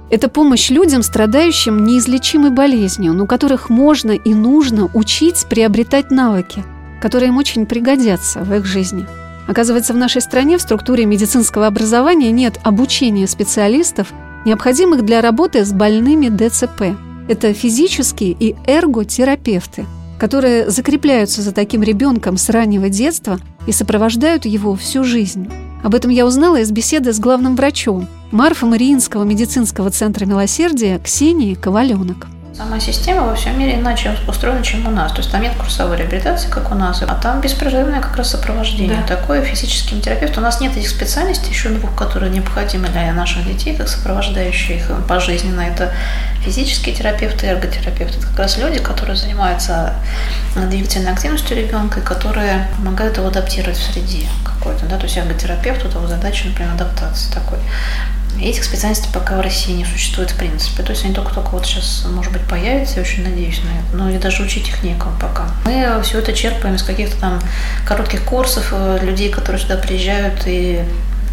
Это 0.10 0.28
помощь 0.28 0.70
людям, 0.70 1.02
страдающим 1.02 1.86
неизлечимой 1.86 2.52
болезнью, 2.52 3.14
но 3.14 3.26
которых 3.26 3.70
можно 3.70 4.12
и 4.12 4.34
нужно 4.34 4.90
учить 4.94 5.46
приобретать 5.50 6.12
навыки, 6.12 6.64
которые 7.02 7.30
им 7.30 7.38
очень 7.38 7.66
пригодятся 7.66 8.42
в 8.42 8.54
их 8.54 8.66
жизни. 8.66 9.06
Оказывается, 9.48 9.94
в 9.94 9.98
нашей 9.98 10.22
стране 10.22 10.58
в 10.58 10.62
структуре 10.62 11.06
медицинского 11.06 11.68
образования 11.68 12.32
нет 12.32 12.60
обучения 12.64 13.28
специалистов, 13.28 14.12
необходимых 14.46 15.06
для 15.06 15.22
работы 15.22 15.64
с 15.64 15.72
больными 15.72 16.30
ДЦП. 16.30 16.98
Это 17.28 17.54
физические 17.54 18.36
и 18.40 18.56
эрготерапевты, 18.66 19.86
которые 20.20 20.70
закрепляются 20.70 21.42
за 21.42 21.52
таким 21.52 21.84
ребенком 21.84 22.38
с 22.38 22.50
раннего 22.50 22.90
детства 22.90 23.40
и 23.68 23.72
сопровождают 23.72 24.46
его 24.46 24.76
всю 24.76 25.04
жизнь. 25.04 25.50
Об 25.86 25.94
этом 25.94 26.10
я 26.10 26.26
узнала 26.26 26.62
из 26.62 26.72
беседы 26.72 27.14
с 27.14 27.20
главным 27.20 27.56
врачом 27.56 28.08
Марфа 28.32 28.66
Мариинского 28.66 29.24
медицинского 29.24 29.92
центра 29.92 30.26
милосердия 30.26 30.98
Ксении 30.98 31.54
Коваленок. 31.54 32.26
Сама 32.58 32.80
система 32.80 33.24
во 33.24 33.36
всем 33.36 33.60
мире 33.60 33.76
иначе 33.76 34.16
устроена, 34.30 34.64
чем 34.64 34.88
у 34.88 34.90
нас. 34.90 35.12
То 35.12 35.18
есть 35.18 35.30
там 35.30 35.42
нет 35.42 35.54
курсовой 35.58 35.98
реабилитации, 35.98 36.50
как 36.50 36.72
у 36.72 36.76
нас, 36.76 37.02
а 37.02 37.14
там 37.16 37.42
беспрерывное 37.42 38.00
как 38.00 38.16
раз 38.16 38.30
сопровождение. 38.30 39.04
Да. 39.06 39.18
Такое 39.18 39.42
физическим 39.44 40.00
терапевтом. 40.00 40.44
У 40.44 40.46
нас 40.46 40.62
нет 40.62 40.78
этих 40.78 40.88
специальностей, 40.88 41.50
еще 41.50 41.68
двух, 41.68 41.94
которые 41.96 42.32
необходимы 42.32 42.88
для 42.88 43.12
наших 43.12 43.46
детей, 43.46 43.76
как 43.76 43.90
сопровождающие 43.90 44.78
их 44.78 44.90
пожизненно. 45.06 45.62
Это 45.62 45.92
физические 46.46 46.96
терапевты 46.96 47.46
и 47.46 47.50
эрготерапевты. 47.50 48.20
Это 48.20 48.28
как 48.28 48.40
раз 48.40 48.58
люди, 48.58 48.80
которые 48.80 49.18
занимаются 49.18 49.94
двигательной 50.56 51.12
активностью 51.12 51.58
ребенка 51.58 52.00
и 52.00 52.04
которые 52.04 52.70
помогают 52.78 53.18
его 53.18 53.28
адаптировать 53.28 53.78
в 53.78 53.84
среде 53.84 54.28
какой-то. 54.46 54.86
Да? 54.86 54.96
То 54.98 55.04
есть 55.04 55.18
эрготерапевт, 55.18 55.84
у 55.84 55.90
того 55.90 56.08
задача, 56.08 56.48
например, 56.48 56.72
адаптации 56.72 57.30
такой. 57.34 57.60
Этих 58.42 58.64
специальностей 58.64 59.10
пока 59.14 59.38
в 59.38 59.42
России 59.42 59.74
не 59.74 59.86
существует 59.86 60.32
в 60.32 60.38
принципе. 60.38 60.84
То 60.84 60.92
есть 60.92 61.06
они 61.06 61.14
только-только 61.14 61.50
вот 61.50 61.66
сейчас, 61.66 62.06
может 62.10 62.32
быть, 62.32 62.44
появятся, 62.44 62.96
я 62.96 63.02
очень 63.02 63.24
надеюсь 63.24 63.62
на 63.64 63.70
это. 63.70 63.96
Но 63.96 64.10
и 64.10 64.18
даже 64.18 64.44
учить 64.44 64.68
их 64.68 64.84
некому 64.84 65.16
пока. 65.20 65.48
Мы 65.66 66.02
все 66.04 66.20
это 66.20 66.34
черпаем 66.34 66.76
из 66.76 66.84
каких-то 66.84 67.20
там 67.20 67.42
коротких 67.88 68.24
курсов 68.24 68.70
э, 68.72 69.00
людей, 69.02 69.30
которые 69.30 69.62
сюда 69.62 69.78
приезжают 69.78 70.44
и 70.46 70.84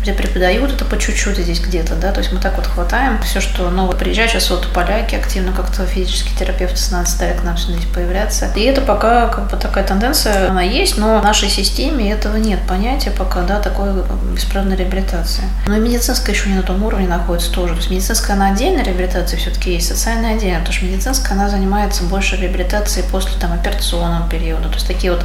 где 0.02 0.12
преподают 0.12 0.72
это 0.72 0.84
по 0.84 0.98
чуть-чуть 0.98 1.38
здесь 1.38 1.60
где-то, 1.60 1.94
да, 1.94 2.12
то 2.12 2.18
есть 2.20 2.32
мы 2.32 2.40
так 2.40 2.56
вот 2.56 2.66
хватаем 2.66 3.22
все, 3.22 3.40
что 3.40 3.70
новое 3.70 3.96
приезжает, 3.96 4.30
сейчас 4.30 4.50
вот 4.50 4.66
поляки 4.72 5.14
активно 5.14 5.52
как-то 5.52 5.86
физические 5.86 6.36
терапевты 6.36 6.76
с 6.76 6.90
нас 6.90 7.12
стали 7.12 7.36
к 7.36 7.44
нам 7.44 7.56
здесь 7.56 7.84
появляться. 7.86 8.50
И 8.56 8.62
это 8.62 8.80
пока 8.80 9.28
как 9.28 9.50
бы 9.50 9.56
такая 9.56 9.84
тенденция, 9.84 10.50
она 10.50 10.62
есть, 10.62 10.98
но 10.98 11.20
в 11.20 11.22
нашей 11.22 11.48
системе 11.48 12.10
этого 12.10 12.36
нет 12.36 12.58
понятия 12.66 13.12
пока, 13.12 13.42
да, 13.42 13.60
такой 13.60 13.90
бесправной 14.34 14.76
реабилитации. 14.76 15.44
Но 15.66 15.76
и 15.76 15.80
медицинская 15.80 16.34
еще 16.34 16.48
не 16.48 16.56
на 16.56 16.62
том 16.62 16.82
уровне 16.82 17.06
находится 17.06 17.52
тоже. 17.52 17.74
То 17.74 17.78
есть 17.78 17.90
медицинская, 17.90 18.34
она 18.34 18.48
отдельная 18.48 18.82
реабилитация 18.84 19.38
все-таки 19.38 19.72
есть, 19.74 19.86
социальная 19.88 20.34
отдельно, 20.34 20.58
потому 20.58 20.74
что 20.74 20.84
медицинская, 20.84 21.32
она 21.32 21.48
занимается 21.48 22.02
больше 22.04 22.36
реабилитацией 22.36 23.06
после 23.08 23.38
там 23.38 23.52
операционного 23.52 24.28
периода, 24.28 24.68
то 24.68 24.74
есть 24.74 24.86
такие 24.88 25.12
вот 25.12 25.24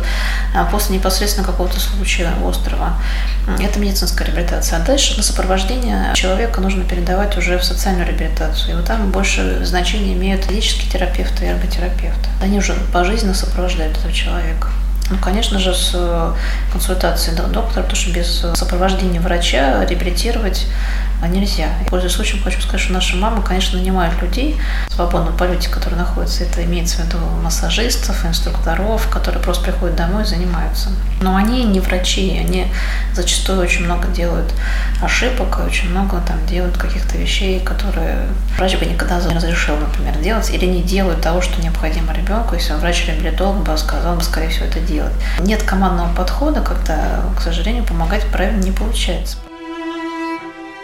а, 0.55 0.65
после 0.65 0.97
непосредственно 0.97 1.47
какого-то 1.47 1.79
случая 1.79 2.31
острова. 2.45 2.93
Это 3.59 3.79
медицинская 3.79 4.27
реабилитация 4.27 4.66
реабилитации. 4.67 4.75
А 4.75 4.79
дальше 4.79 5.17
на 5.17 5.23
сопровождение 5.23 6.13
человека 6.15 6.61
нужно 6.61 6.83
передавать 6.83 7.37
уже 7.37 7.57
в 7.57 7.63
социальную 7.63 8.07
реабилитацию. 8.07 8.73
И 8.73 8.75
вот 8.75 8.85
там 8.85 9.11
больше 9.11 9.63
значения 9.65 10.13
имеют 10.13 10.45
физические 10.45 10.91
терапевты 10.91 11.45
и 11.45 11.47
эрготерапевты. 11.49 12.29
Они 12.41 12.57
уже 12.57 12.73
пожизненно 12.93 13.33
сопровождают 13.33 13.97
этого 13.97 14.13
человека. 14.13 14.69
Ну, 15.09 15.17
конечно 15.19 15.57
же, 15.57 15.73
с 15.73 15.91
э, 15.93 16.33
консультацией 16.69 17.37
доктора, 17.37 17.83
потому 17.83 17.95
что 17.95 18.11
без 18.11 18.45
сопровождения 18.55 19.21
врача 19.21 19.85
реабилитировать 19.85 20.65
а 21.21 21.27
нельзя. 21.27 21.69
Пользуясь 21.89 22.13
случаем, 22.13 22.43
хочу 22.43 22.61
сказать, 22.61 22.81
что 22.81 22.93
наши 22.93 23.15
мамы, 23.15 23.41
конечно, 23.41 23.79
нанимают 23.79 24.21
людей 24.21 24.59
в 24.87 24.93
свободном 24.93 25.35
полете, 25.35 25.69
которые 25.69 25.99
находятся, 25.99 26.43
это 26.43 26.63
имеется 26.63 26.97
в 26.97 27.05
виду 27.05 27.17
массажистов, 27.43 28.25
инструкторов, 28.25 29.07
которые 29.09 29.41
просто 29.41 29.63
приходят 29.63 29.95
домой 29.95 30.23
и 30.23 30.25
занимаются. 30.25 30.89
Но 31.21 31.35
они 31.35 31.63
не 31.63 31.79
врачи, 31.79 32.37
они 32.39 32.71
зачастую 33.13 33.59
очень 33.61 33.85
много 33.85 34.07
делают 34.09 34.53
ошибок, 35.01 35.59
очень 35.65 35.89
много 35.89 36.21
там 36.27 36.45
делают 36.45 36.77
каких-то 36.77 37.17
вещей, 37.17 37.59
которые 37.59 38.27
врач 38.57 38.77
бы 38.77 38.85
никогда 38.85 39.19
не 39.19 39.35
разрешил, 39.35 39.77
например, 39.77 40.17
делать, 40.19 40.49
или 40.51 40.65
не 40.65 40.83
делают 40.83 41.21
того, 41.21 41.41
что 41.41 41.61
необходимо 41.61 42.13
ребенку, 42.13 42.55
если 42.55 42.73
врач-реабилитолог 42.73 43.63
бы 43.63 43.77
сказал 43.77 44.15
бы, 44.15 44.23
скорее 44.23 44.49
всего, 44.49 44.65
это 44.65 44.79
делать. 44.79 45.13
Нет 45.39 45.63
командного 45.63 46.13
подхода, 46.13 46.61
когда, 46.61 47.21
к 47.35 47.41
сожалению, 47.41 47.83
помогать 47.83 48.23
правильно 48.31 48.61
не 48.63 48.71
получается. 48.71 49.37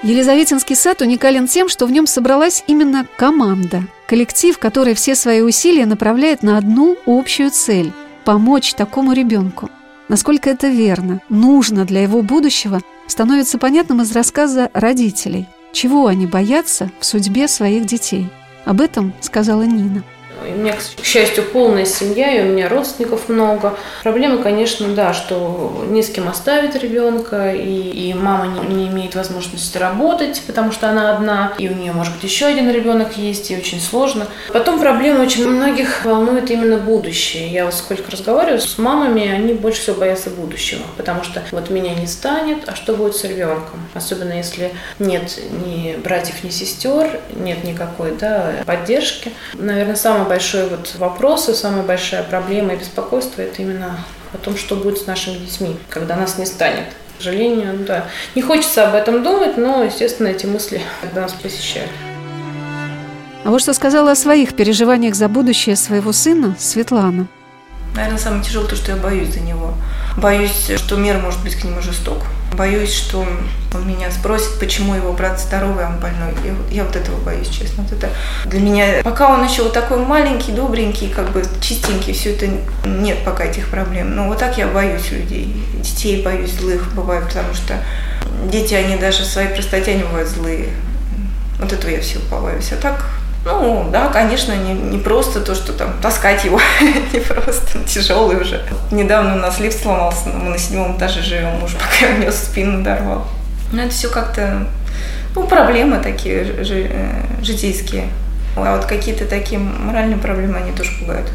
Елизаветинский 0.03 0.75
сад 0.75 1.01
уникален 1.01 1.47
тем, 1.47 1.69
что 1.69 1.85
в 1.85 1.91
нем 1.91 2.07
собралась 2.07 2.65
именно 2.67 3.07
команда, 3.15 3.83
коллектив, 4.05 4.57
который 4.57 4.95
все 4.95 5.15
свои 5.15 5.39
усилия 5.39 5.85
направляет 5.85 6.43
на 6.43 6.57
одну 6.57 6.97
общую 7.05 7.51
цель– 7.51 7.93
помочь 8.25 8.73
такому 8.73 9.13
ребенку. 9.13 9.69
Насколько 10.09 10.49
это 10.49 10.67
верно, 10.67 11.21
нужно 11.29 11.85
для 11.85 12.01
его 12.01 12.21
будущего, 12.21 12.81
становится 13.07 13.57
понятным 13.57 14.01
из 14.01 14.11
рассказа 14.11 14.69
родителей, 14.73 15.47
чего 15.71 16.07
они 16.07 16.27
боятся 16.27 16.91
в 16.99 17.05
судьбе 17.05 17.47
своих 17.47 17.85
детей. 17.85 18.27
Об 18.65 18.81
этом 18.81 19.13
сказала 19.21 19.63
Нина. 19.63 20.03
У 20.47 20.57
меня, 20.57 20.73
к 20.73 21.05
счастью, 21.05 21.43
полная 21.43 21.85
семья, 21.85 22.31
и 22.31 22.47
у 22.47 22.51
меня 22.51 22.69
родственников 22.69 23.29
много. 23.29 23.77
Проблема, 24.03 24.41
конечно, 24.41 24.87
да, 24.89 25.13
что 25.13 25.85
не 25.87 26.03
с 26.03 26.09
кем 26.09 26.27
оставить 26.27 26.75
ребенка, 26.75 27.53
и, 27.53 28.09
и 28.09 28.13
мама 28.13 28.47
не, 28.47 28.75
не 28.75 28.87
имеет 28.87 29.15
возможности 29.15 29.77
работать, 29.77 30.41
потому 30.45 30.71
что 30.71 30.89
она 30.89 31.15
одна, 31.15 31.53
и 31.57 31.69
у 31.69 31.73
нее, 31.73 31.93
может 31.93 32.13
быть, 32.13 32.23
еще 32.23 32.45
один 32.45 32.69
ребенок 32.69 33.17
есть, 33.17 33.51
и 33.51 33.57
очень 33.57 33.79
сложно. 33.79 34.27
Потом 34.51 34.79
проблема 34.79 35.21
очень 35.23 35.47
многих 35.47 36.05
волнует 36.05 36.49
именно 36.51 36.77
будущее. 36.77 37.47
Я 37.47 37.65
вот 37.65 37.73
сколько 37.73 38.11
разговариваю 38.11 38.59
с 38.59 38.77
мамами, 38.77 39.27
они 39.29 39.53
больше 39.53 39.81
всего 39.81 39.97
боятся 39.97 40.29
будущего, 40.29 40.83
потому 40.97 41.23
что 41.23 41.43
вот 41.51 41.69
меня 41.69 41.93
не 41.93 42.07
станет, 42.07 42.67
а 42.67 42.75
что 42.75 42.93
будет 42.93 43.15
с 43.15 43.23
ребенком? 43.23 43.79
Особенно 43.93 44.33
если 44.33 44.71
нет 44.99 45.39
ни 45.65 45.95
братьев, 45.95 46.43
ни 46.43 46.49
сестер, 46.49 47.19
нет 47.35 47.63
никакой 47.63 48.11
да, 48.15 48.53
поддержки. 48.65 49.31
Наверное, 49.53 49.95
самое 49.95 50.25
большой 50.33 50.67
вот 50.67 50.95
вопрос 50.97 51.47
и 51.47 51.53
самая 51.53 51.83
большая 51.83 52.23
проблема 52.23 52.73
и 52.73 52.77
беспокойство– 52.77 53.41
это 53.43 53.61
именно 53.61 53.99
о 54.33 54.37
том, 54.37 54.57
что 54.57 54.75
будет 54.75 54.97
с 54.97 55.05
нашими 55.05 55.37
детьми, 55.37 55.77
когда 55.89 56.15
нас 56.15 56.39
не 56.39 56.47
станет. 56.47 56.85
К 57.19 57.21
сожалению, 57.21 57.85
да. 57.85 58.05
Не 58.33 58.41
хочется 58.41 58.87
об 58.87 58.95
этом 58.95 59.21
думать, 59.21 59.57
но, 59.57 59.83
естественно, 59.83 60.29
эти 60.29 60.47
мысли 60.47 60.81
когда 61.01 61.21
нас 61.21 61.33
посещают. 61.33 61.91
А 63.45 63.51
вот 63.51 63.61
что 63.61 63.73
сказала 63.73 64.11
о 64.11 64.15
своих 64.15 64.55
переживаниях 64.55 65.13
за 65.13 65.27
будущее 65.27 65.75
своего 65.75 66.11
сына 66.11 66.55
Светлана. 66.57 67.27
Наверное, 67.95 68.17
самое 68.17 68.43
тяжелое 68.43 68.69
то, 68.69 68.75
что 68.75 68.91
я 68.91 68.97
боюсь 68.97 69.35
за 69.35 69.39
него. 69.39 69.75
Боюсь, 70.17 70.71
что 70.77 70.95
мир 70.95 71.19
может 71.19 71.43
быть 71.43 71.53
к 71.53 71.63
нему 71.63 71.79
жесток. 71.79 72.23
Боюсь, 72.55 72.93
что 72.93 73.25
он 73.73 73.87
меня 73.87 74.11
спросит, 74.11 74.59
почему 74.59 74.95
его 74.95 75.13
брат 75.13 75.39
здоровый, 75.39 75.85
а 75.85 75.89
он 75.89 75.99
больной. 75.99 76.33
Я, 76.43 76.53
я 76.77 76.83
вот 76.83 76.95
этого 76.95 77.19
боюсь, 77.21 77.49
честно. 77.49 77.83
Вот 77.83 77.91
это 77.91 78.09
для 78.45 78.59
меня, 78.59 78.85
пока 79.03 79.29
он 79.33 79.43
еще 79.45 79.63
вот 79.63 79.73
такой 79.73 79.97
маленький, 79.97 80.51
добренький, 80.51 81.09
как 81.09 81.31
бы 81.31 81.43
чистенький, 81.61 82.13
все 82.13 82.33
это 82.33 82.47
нет 82.85 83.17
пока 83.25 83.45
этих 83.45 83.69
проблем. 83.69 84.15
Но 84.15 84.27
вот 84.27 84.39
так 84.39 84.57
я 84.57 84.67
боюсь 84.67 85.11
людей. 85.11 85.55
Детей 85.75 86.21
боюсь 86.21 86.51
злых 86.53 86.93
бывает, 86.93 87.27
потому 87.27 87.53
что 87.53 87.77
дети, 88.51 88.73
они 88.73 88.97
даже 88.97 89.23
в 89.23 89.27
своей 89.27 89.49
простоте 89.49 89.95
не 89.95 90.03
бывают 90.03 90.29
злые. 90.29 90.69
Вот 91.59 91.71
этого 91.71 91.89
я 91.89 92.01
всего 92.01 92.21
побоюсь. 92.29 92.71
А 92.71 92.75
так 92.75 93.09
ну, 93.45 93.89
да, 93.91 94.07
конечно, 94.07 94.53
не, 94.53 94.73
не 94.73 94.97
просто 94.97 95.41
то, 95.41 95.53
что 95.53 95.73
там 95.73 95.89
таскать 96.01 96.45
его, 96.45 96.59
не 97.13 97.19
просто, 97.19 97.79
тяжелый 97.85 98.39
уже. 98.39 98.61
Недавно 98.91 99.35
у 99.35 99.39
нас 99.39 99.59
лифт 99.59 99.81
сломался, 99.81 100.29
мы 100.29 100.51
на 100.51 100.57
седьмом 100.57 100.97
этаже 100.97 101.21
живем, 101.21 101.59
муж 101.59 101.71
пока 101.99 102.13
нес 102.13 102.35
спину 102.35 102.83
дорвал. 102.83 103.27
Но 103.71 103.81
это 103.81 103.91
все 103.91 104.09
как-то, 104.09 104.67
ну, 105.35 105.43
проблемы 105.43 105.99
такие 105.99 106.63
жи, 106.63 106.87
э, 106.89 107.43
житейские. 107.43 108.07
А 108.55 108.77
вот 108.77 108.85
какие-то 108.85 109.25
такие 109.25 109.59
моральные 109.59 110.17
проблемы, 110.17 110.57
они 110.57 110.71
тоже 110.71 110.91
пугают. 110.99 111.27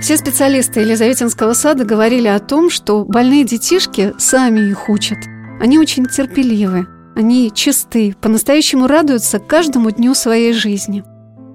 Все 0.00 0.16
специалисты 0.16 0.80
Елизаветинского 0.80 1.52
сада 1.52 1.84
говорили 1.84 2.28
о 2.28 2.38
том, 2.38 2.70
что 2.70 3.04
больные 3.04 3.44
детишки 3.44 4.14
сами 4.16 4.70
их 4.70 4.88
учат. 4.88 5.18
Они 5.60 5.78
очень 5.78 6.06
терпеливы, 6.06 6.86
они 7.14 7.50
чисты, 7.52 8.14
по-настоящему 8.20 8.86
радуются 8.86 9.38
каждому 9.38 9.90
дню 9.90 10.14
своей 10.14 10.52
жизни. 10.52 11.04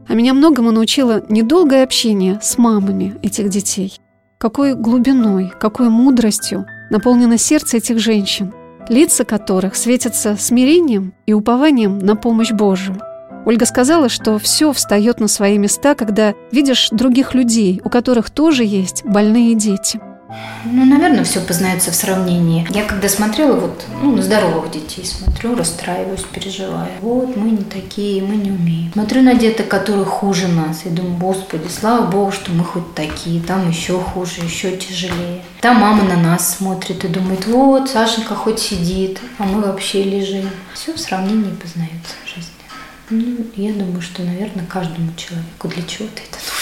А 0.07 0.13
меня 0.13 0.33
многому 0.33 0.71
научило 0.71 1.23
недолгое 1.29 1.83
общение 1.83 2.39
с 2.41 2.57
мамами 2.57 3.15
этих 3.23 3.49
детей. 3.49 3.99
Какой 4.37 4.75
глубиной, 4.75 5.51
какой 5.59 5.89
мудростью 5.89 6.65
наполнено 6.91 7.37
сердце 7.37 7.77
этих 7.77 7.99
женщин, 7.99 8.53
лица 8.89 9.23
которых 9.25 9.75
светятся 9.75 10.35
смирением 10.37 11.13
и 11.25 11.33
упованием 11.33 11.97
на 11.97 12.15
помощь 12.15 12.51
Божию. 12.51 13.01
Ольга 13.45 13.65
сказала, 13.65 14.09
что 14.09 14.37
все 14.37 14.71
встает 14.73 15.19
на 15.19 15.27
свои 15.27 15.57
места, 15.57 15.95
когда 15.95 16.33
видишь 16.51 16.89
других 16.91 17.33
людей, 17.33 17.81
у 17.83 17.89
которых 17.89 18.29
тоже 18.29 18.63
есть 18.63 19.03
больные 19.05 19.55
дети– 19.55 19.99
ну, 20.65 20.85
наверное, 20.85 21.23
все 21.23 21.39
познается 21.39 21.91
в 21.91 21.95
сравнении. 21.95 22.67
Я 22.71 22.83
когда 22.85 23.07
смотрела 23.07 23.55
вот 23.55 23.85
ну, 24.01 24.15
на 24.15 24.23
здоровых 24.23 24.71
детей, 24.71 25.05
смотрю, 25.05 25.55
расстраиваюсь, 25.55 26.23
переживаю. 26.23 26.89
Вот, 27.01 27.35
мы 27.35 27.51
не 27.51 27.63
такие, 27.63 28.23
мы 28.23 28.35
не 28.35 28.51
умеем. 28.51 28.91
Смотрю 28.93 29.21
на 29.21 29.35
деток, 29.35 29.67
которые 29.67 30.05
хуже 30.05 30.47
нас, 30.47 30.85
и 30.85 30.89
думаю, 30.89 31.17
господи, 31.17 31.67
слава 31.67 32.07
богу, 32.07 32.31
что 32.31 32.51
мы 32.51 32.63
хоть 32.63 32.95
такие, 32.95 33.41
там 33.41 33.69
еще 33.69 33.99
хуже, 33.99 34.41
еще 34.41 34.75
тяжелее. 34.75 35.43
Там 35.61 35.77
мама 35.77 36.03
на 36.03 36.17
нас 36.17 36.57
смотрит 36.57 37.05
и 37.05 37.07
думает, 37.07 37.45
вот, 37.45 37.89
Сашенька 37.89 38.35
хоть 38.35 38.59
сидит, 38.59 39.19
а 39.37 39.43
мы 39.43 39.61
вообще 39.61 40.03
лежим. 40.03 40.49
Все 40.73 40.93
в 40.93 40.99
сравнении 40.99 41.51
познается 41.51 42.15
в 42.25 42.29
жизни. 42.29 42.51
Ну, 43.11 43.45
я 43.55 43.71
думаю, 43.73 44.01
что, 44.01 44.23
наверное, 44.23 44.65
каждому 44.65 45.11
человеку 45.15 45.67
для 45.67 45.83
чего-то 45.83 46.21
это 46.21 46.37
нужно. 46.37 46.54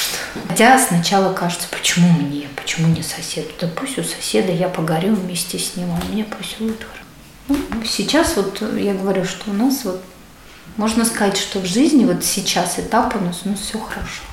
Хотя 0.48 0.80
сначала 0.80 1.34
кажется, 1.34 1.68
почему 1.70 2.10
мне, 2.12 2.48
почему 2.56 2.88
не 2.88 3.04
соседу? 3.04 3.50
Да 3.60 3.68
пусть 3.68 3.98
у 4.00 4.04
соседа 4.04 4.52
я 4.52 4.70
погорю 4.70 5.16
вместе 5.16 5.60
с 5.60 5.76
ним, 5.76 5.90
а 5.92 6.06
мне 6.12 6.24
пусть 6.24 6.60
будет 6.60 6.80
хорошо. 6.80 7.04
Ну, 7.48 7.58
сейчас 7.86 8.36
вот 8.36 8.62
я 8.78 8.94
говорю, 8.94 9.26
что 9.26 9.52
у 9.52 9.54
нас 9.54 9.84
вот 9.84 10.02
можно 10.78 11.06
сказать, 11.06 11.38
что 11.38 11.60
в 11.60 11.66
жизни 11.66 12.06
вот 12.06 12.24
сейчас 12.24 12.80
этап 12.80 13.16
у 13.16 13.20
нас, 13.20 13.42
ну, 13.44 13.56
все 13.56 13.78
хорошо. 13.78 14.24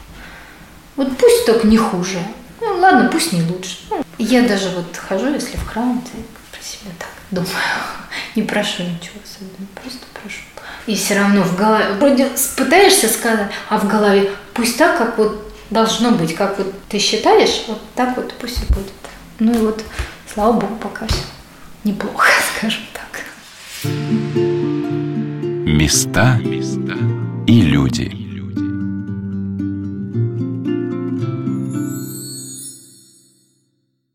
Вот 0.96 1.16
пусть 1.16 1.46
только 1.46 1.66
не 1.66 1.76
хуже. 1.76 2.18
Ну, 2.60 2.78
ладно, 2.78 3.08
пусть 3.10 3.32
не 3.32 3.42
лучше. 3.42 3.78
Ну, 3.90 4.04
я 4.18 4.42
даже 4.42 4.70
вот 4.70 4.96
хожу, 4.96 5.32
если 5.32 5.56
в 5.56 5.66
храм, 5.66 6.00
то 6.00 6.10
про 6.52 6.62
себя 6.62 6.90
так 6.98 7.08
думаю. 7.30 7.50
Не 8.36 8.42
прошу 8.42 8.82
ничего 8.82 9.18
особенного, 9.24 9.66
просто 9.74 10.06
прошу. 10.12 10.40
И 10.86 10.94
все 10.94 11.18
равно 11.18 11.42
в 11.42 11.56
голове, 11.56 11.92
вроде 11.94 12.28
пытаешься 12.56 13.08
сказать, 13.08 13.50
а 13.68 13.78
в 13.78 13.88
голове 13.88 14.30
пусть 14.54 14.78
так, 14.78 14.98
как 14.98 15.18
вот 15.18 15.49
должно 15.70 16.10
быть, 16.10 16.34
как 16.34 16.58
вот 16.58 16.72
ты 16.88 16.98
считаешь, 16.98 17.64
вот 17.68 17.80
так 17.94 18.16
вот 18.16 18.34
пусть 18.34 18.62
и 18.62 18.72
будет. 18.72 18.92
Ну 19.38 19.54
и 19.54 19.58
вот, 19.58 19.82
слава 20.32 20.52
богу, 20.52 20.76
пока 20.76 21.06
все 21.06 21.22
неплохо, 21.84 22.28
скажем 22.58 22.82
так. 22.92 23.24
Места 25.66 26.38
и 27.46 27.62
люди. 27.62 28.19